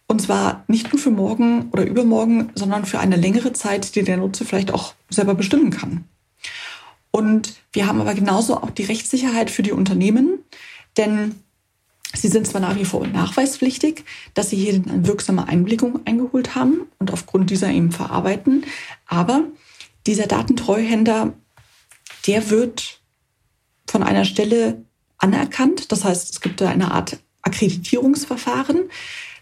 [0.08, 4.18] Und zwar nicht nur für morgen oder übermorgen, sondern für eine längere Zeit, die der
[4.18, 6.04] Nutzer vielleicht auch selber bestimmen kann.
[7.12, 10.40] Und wir haben aber genauso auch die Rechtssicherheit für die Unternehmen,
[10.98, 11.36] denn
[12.14, 16.82] sie sind zwar nach wie vor nachweispflichtig, dass sie hier eine wirksame Einwilligung eingeholt haben
[17.00, 18.66] und aufgrund dieser eben verarbeiten,
[19.06, 19.44] aber
[20.06, 21.34] dieser Datentreuhänder
[22.28, 23.02] der wird
[23.88, 24.84] von einer Stelle
[25.18, 25.92] anerkannt.
[25.92, 28.90] Das heißt, es gibt da eine Art Akkreditierungsverfahren.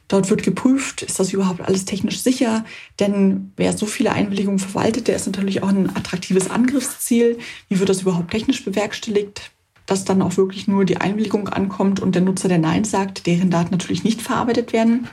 [0.07, 2.65] Dort wird geprüft, ist das überhaupt alles technisch sicher?
[2.99, 7.39] Denn wer so viele Einwilligungen verwaltet, der ist natürlich auch ein attraktives Angriffsziel.
[7.69, 9.51] Wie wird das überhaupt technisch bewerkstelligt?
[9.85, 13.51] Dass dann auch wirklich nur die Einwilligung ankommt und der Nutzer, der Nein sagt, deren
[13.51, 15.07] Daten natürlich nicht verarbeitet werden.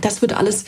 [0.00, 0.64] Das wird alles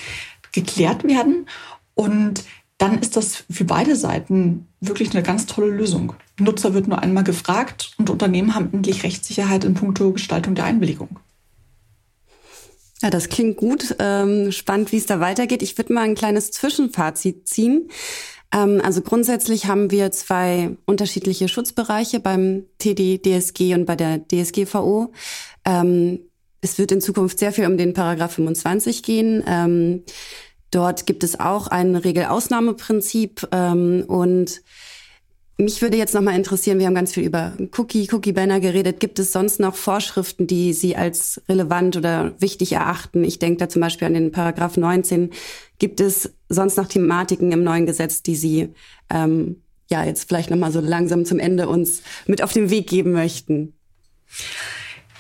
[0.51, 1.47] geklärt werden.
[1.95, 2.43] Und
[2.83, 6.15] dann ist das für beide Seiten wirklich eine ganz tolle Lösung.
[6.41, 11.21] Nutzer wird nur einmal gefragt und Unternehmen haben endlich Rechtssicherheit in puncto Gestaltung der Einwilligung.
[13.01, 13.95] Ja, das klingt gut.
[14.01, 15.63] Ähm, spannend, wie es da weitergeht.
[15.63, 17.89] Ich würde mal ein kleines Zwischenfazit ziehen.
[18.53, 25.13] Ähm, also grundsätzlich haben wir zwei unterschiedliche Schutzbereiche beim TD-DSG und bei der DSGVO.
[25.65, 26.19] Ähm,
[26.61, 29.45] es wird in Zukunft sehr viel um den Paragraph 25 gehen.
[30.73, 34.63] Dort gibt es auch ein Regelausnahmeprinzip ähm, und
[35.59, 38.99] mich würde jetzt nochmal interessieren, wir haben ganz viel über Cookie, Cookie-Banner geredet.
[38.99, 43.23] Gibt es sonst noch Vorschriften, die Sie als relevant oder wichtig erachten?
[43.23, 45.31] Ich denke da zum Beispiel an den Paragraph 19.
[45.79, 48.71] Gibt es sonst noch Thematiken im neuen Gesetz, die Sie
[49.11, 53.13] ähm, ja jetzt vielleicht nochmal so langsam zum Ende uns mit auf den Weg geben
[53.13, 53.75] möchten?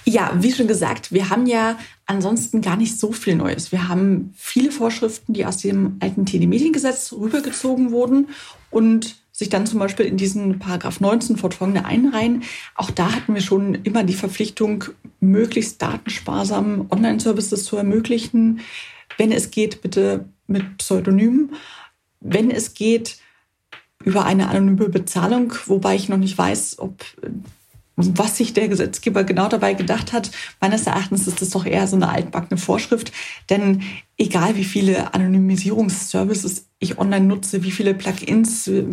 [0.05, 1.78] Ja, wie schon gesagt, wir haben ja
[2.12, 3.72] ansonsten gar nicht so viel Neues.
[3.72, 8.28] Wir haben viele Vorschriften, die aus dem alten Telemediengesetz rübergezogen wurden
[8.70, 12.42] und sich dann zum Beispiel in diesen Paragraph 19 fortfolgende einreihen.
[12.74, 14.84] Auch da hatten wir schon immer die Verpflichtung,
[15.20, 18.60] möglichst datensparsam Online-Services zu ermöglichen.
[19.16, 21.54] Wenn es geht, bitte mit Pseudonymen.
[22.20, 23.16] Wenn es geht,
[24.04, 27.04] über eine anonyme Bezahlung, wobei ich noch nicht weiß, ob
[27.97, 30.30] was sich der Gesetzgeber genau dabei gedacht hat.
[30.61, 33.12] Meines Erachtens ist das doch eher so eine altbackene Vorschrift.
[33.51, 33.82] Denn
[34.16, 38.84] egal wie viele Anonymisierungsservices ich online nutze, wie viele Plugins, äh,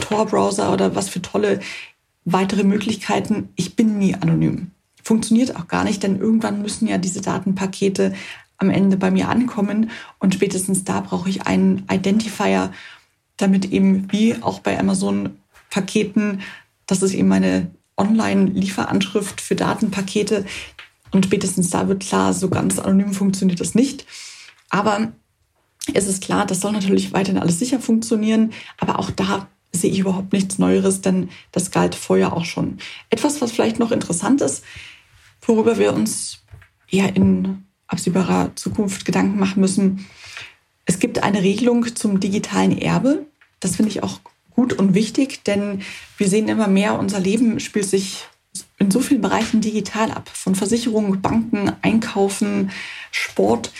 [0.00, 1.60] Tor-Browser oder was für tolle
[2.24, 4.72] weitere Möglichkeiten, ich bin nie anonym.
[5.02, 8.12] Funktioniert auch gar nicht, denn irgendwann müssen ja diese Datenpakete
[8.58, 12.72] am Ende bei mir ankommen und spätestens da brauche ich einen Identifier,
[13.36, 15.38] damit eben wie auch bei Amazon
[15.70, 16.40] Paketen,
[16.86, 20.44] das ist eben meine Online-Lieferanschrift für Datenpakete.
[21.10, 24.06] Und spätestens da wird klar, so ganz anonym funktioniert das nicht.
[24.70, 25.12] Aber
[25.94, 28.52] es ist klar, das soll natürlich weiterhin alles sicher funktionieren.
[28.78, 32.78] Aber auch da sehe ich überhaupt nichts Neueres, denn das galt vorher auch schon.
[33.10, 34.64] Etwas, was vielleicht noch interessant ist,
[35.42, 36.40] worüber wir uns
[36.90, 40.06] eher in absehbarer Zukunft Gedanken machen müssen.
[40.84, 43.26] Es gibt eine Regelung zum digitalen Erbe.
[43.60, 44.20] Das finde ich auch
[44.58, 45.82] gut und wichtig, denn
[46.16, 48.24] wir sehen immer mehr, unser Leben spielt sich
[48.80, 50.28] in so vielen Bereichen digital ab.
[50.34, 52.72] Von Versicherungen, Banken, Einkaufen,
[53.12, 53.70] Sport,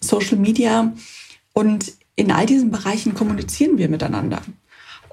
[0.00, 0.94] Social Media.
[1.52, 4.40] Und in all diesen Bereichen kommunizieren wir miteinander.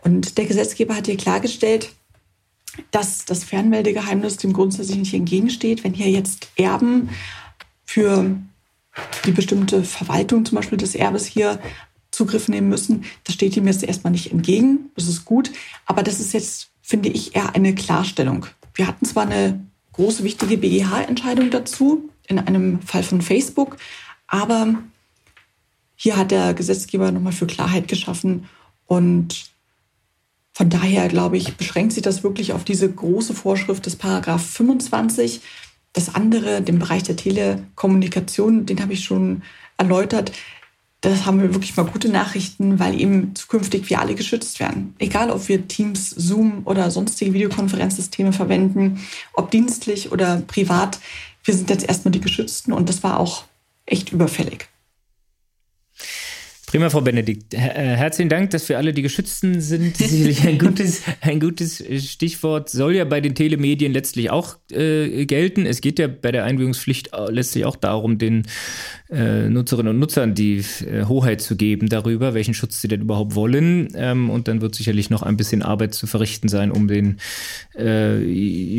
[0.04, 1.92] Und der Gesetzgeber hat hier klargestellt,
[2.92, 7.10] dass das Fernmeldegeheimnis dem grundsätzlich nicht entgegensteht, wenn hier jetzt Erben
[7.84, 8.38] für
[9.26, 11.60] die bestimmte Verwaltung zum Beispiel des Erbes hier
[12.16, 13.06] Zugriff nehmen müssen.
[13.24, 14.92] Das steht ihm jetzt erstmal nicht entgegen.
[14.96, 15.52] Das ist gut.
[15.86, 18.48] Aber das ist jetzt, finde ich, eher eine Klarstellung.
[18.74, 23.78] Wir hatten zwar eine große, wichtige BGH-Entscheidung dazu in einem Fall von Facebook,
[24.28, 24.76] aber
[25.96, 28.50] hier hat der Gesetzgeber nochmal für Klarheit geschaffen
[28.88, 29.54] und
[30.52, 35.42] von daher, glaube ich, beschränkt sich das wirklich auf diese große Vorschrift des Paragraph 25.
[35.92, 39.44] Das andere, den Bereich der Telekommunikation, den habe ich schon
[39.78, 40.32] erläutert
[41.10, 44.96] das haben wir wirklich mal gute Nachrichten, weil eben zukünftig wir alle geschützt werden.
[45.00, 49.00] Egal, ob wir Teams, Zoom oder sonstige Videokonferenzsysteme verwenden,
[49.34, 51.00] ob dienstlich oder privat,
[51.44, 53.44] wir sind jetzt erstmal die Geschützten und das war auch
[53.86, 54.68] echt überfällig.
[56.76, 57.54] Prima, Frau Benedikt.
[57.54, 59.96] Äh, herzlichen Dank, dass wir alle die Geschützten sind.
[59.98, 62.70] Sicherlich ein gutes, ein gutes Stichwort.
[62.70, 65.66] Soll ja bei den Telemedien letztlich auch äh, gelten.
[65.66, 68.44] Es geht ja bei der Einwilligungspflicht letztlich auch darum, den
[69.10, 73.36] äh, Nutzerinnen und Nutzern die äh, Hoheit zu geben darüber, welchen Schutz sie denn überhaupt
[73.36, 73.88] wollen.
[73.96, 77.18] Ähm, und dann wird sicherlich noch ein bisschen Arbeit zu verrichten sein, um den
[77.78, 78.18] äh,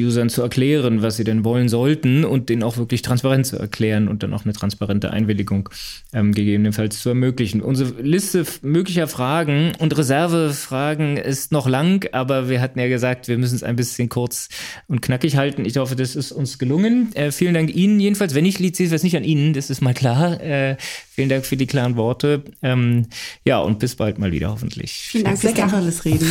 [0.05, 4.09] Usern zu erklären, was sie denn wollen sollten und denen auch wirklich transparent zu erklären
[4.09, 5.70] und dann auch eine transparente Einwilligung
[6.12, 7.62] ähm, gegebenenfalls zu ermöglichen.
[7.62, 13.39] Unsere Liste möglicher Fragen und Reservefragen ist noch lang, aber wir hatten ja gesagt, wir
[13.39, 14.49] müssen es ein bisschen kurz
[14.89, 15.64] und knackig halten.
[15.64, 17.14] Ich hoffe, das ist uns gelungen.
[17.14, 18.34] Äh, vielen Dank Ihnen jedenfalls.
[18.34, 20.41] Wenn ich Lied sehe, es nicht an Ihnen, das ist mal klar.
[20.41, 22.45] Äh, vielen Dank für die klaren Worte.
[22.62, 23.07] Ähm,
[23.45, 24.93] ja, und bis bald mal wieder hoffentlich.
[24.93, 26.28] Vielen Dank fürs Tacheles reden.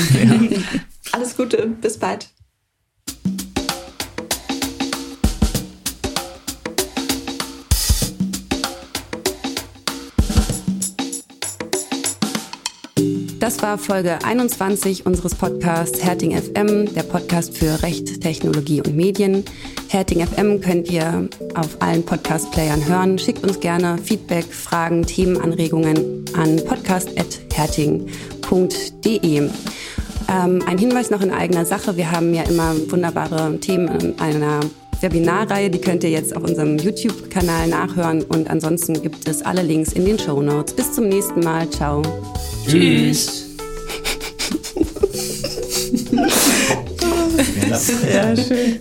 [0.53, 0.58] Ja.
[1.12, 2.30] Alles Gute, bis bald.
[13.46, 19.46] Das war Folge 21 unseres Podcasts Herting FM, der Podcast für Recht, Technologie und Medien.
[19.88, 23.20] Herting FM könnt ihr auf allen Podcast-Playern hören.
[23.20, 29.38] Schickt uns gerne Feedback, Fragen, Themenanregungen an podcast.herting.de.
[29.38, 29.52] Ähm,
[30.66, 31.98] ein Hinweis noch in eigener Sache.
[31.98, 34.62] Wir haben ja immer wunderbare Themen in einer
[35.02, 39.93] Webinarreihe, die könnt ihr jetzt auf unserem YouTube-Kanal nachhören und ansonsten gibt es alle Links
[39.93, 40.76] in den Show Notes.
[40.76, 41.70] Bis zum nächsten Mal.
[41.70, 42.02] Ciao.
[42.68, 43.46] Tschüss.
[48.14, 48.80] ja, schön.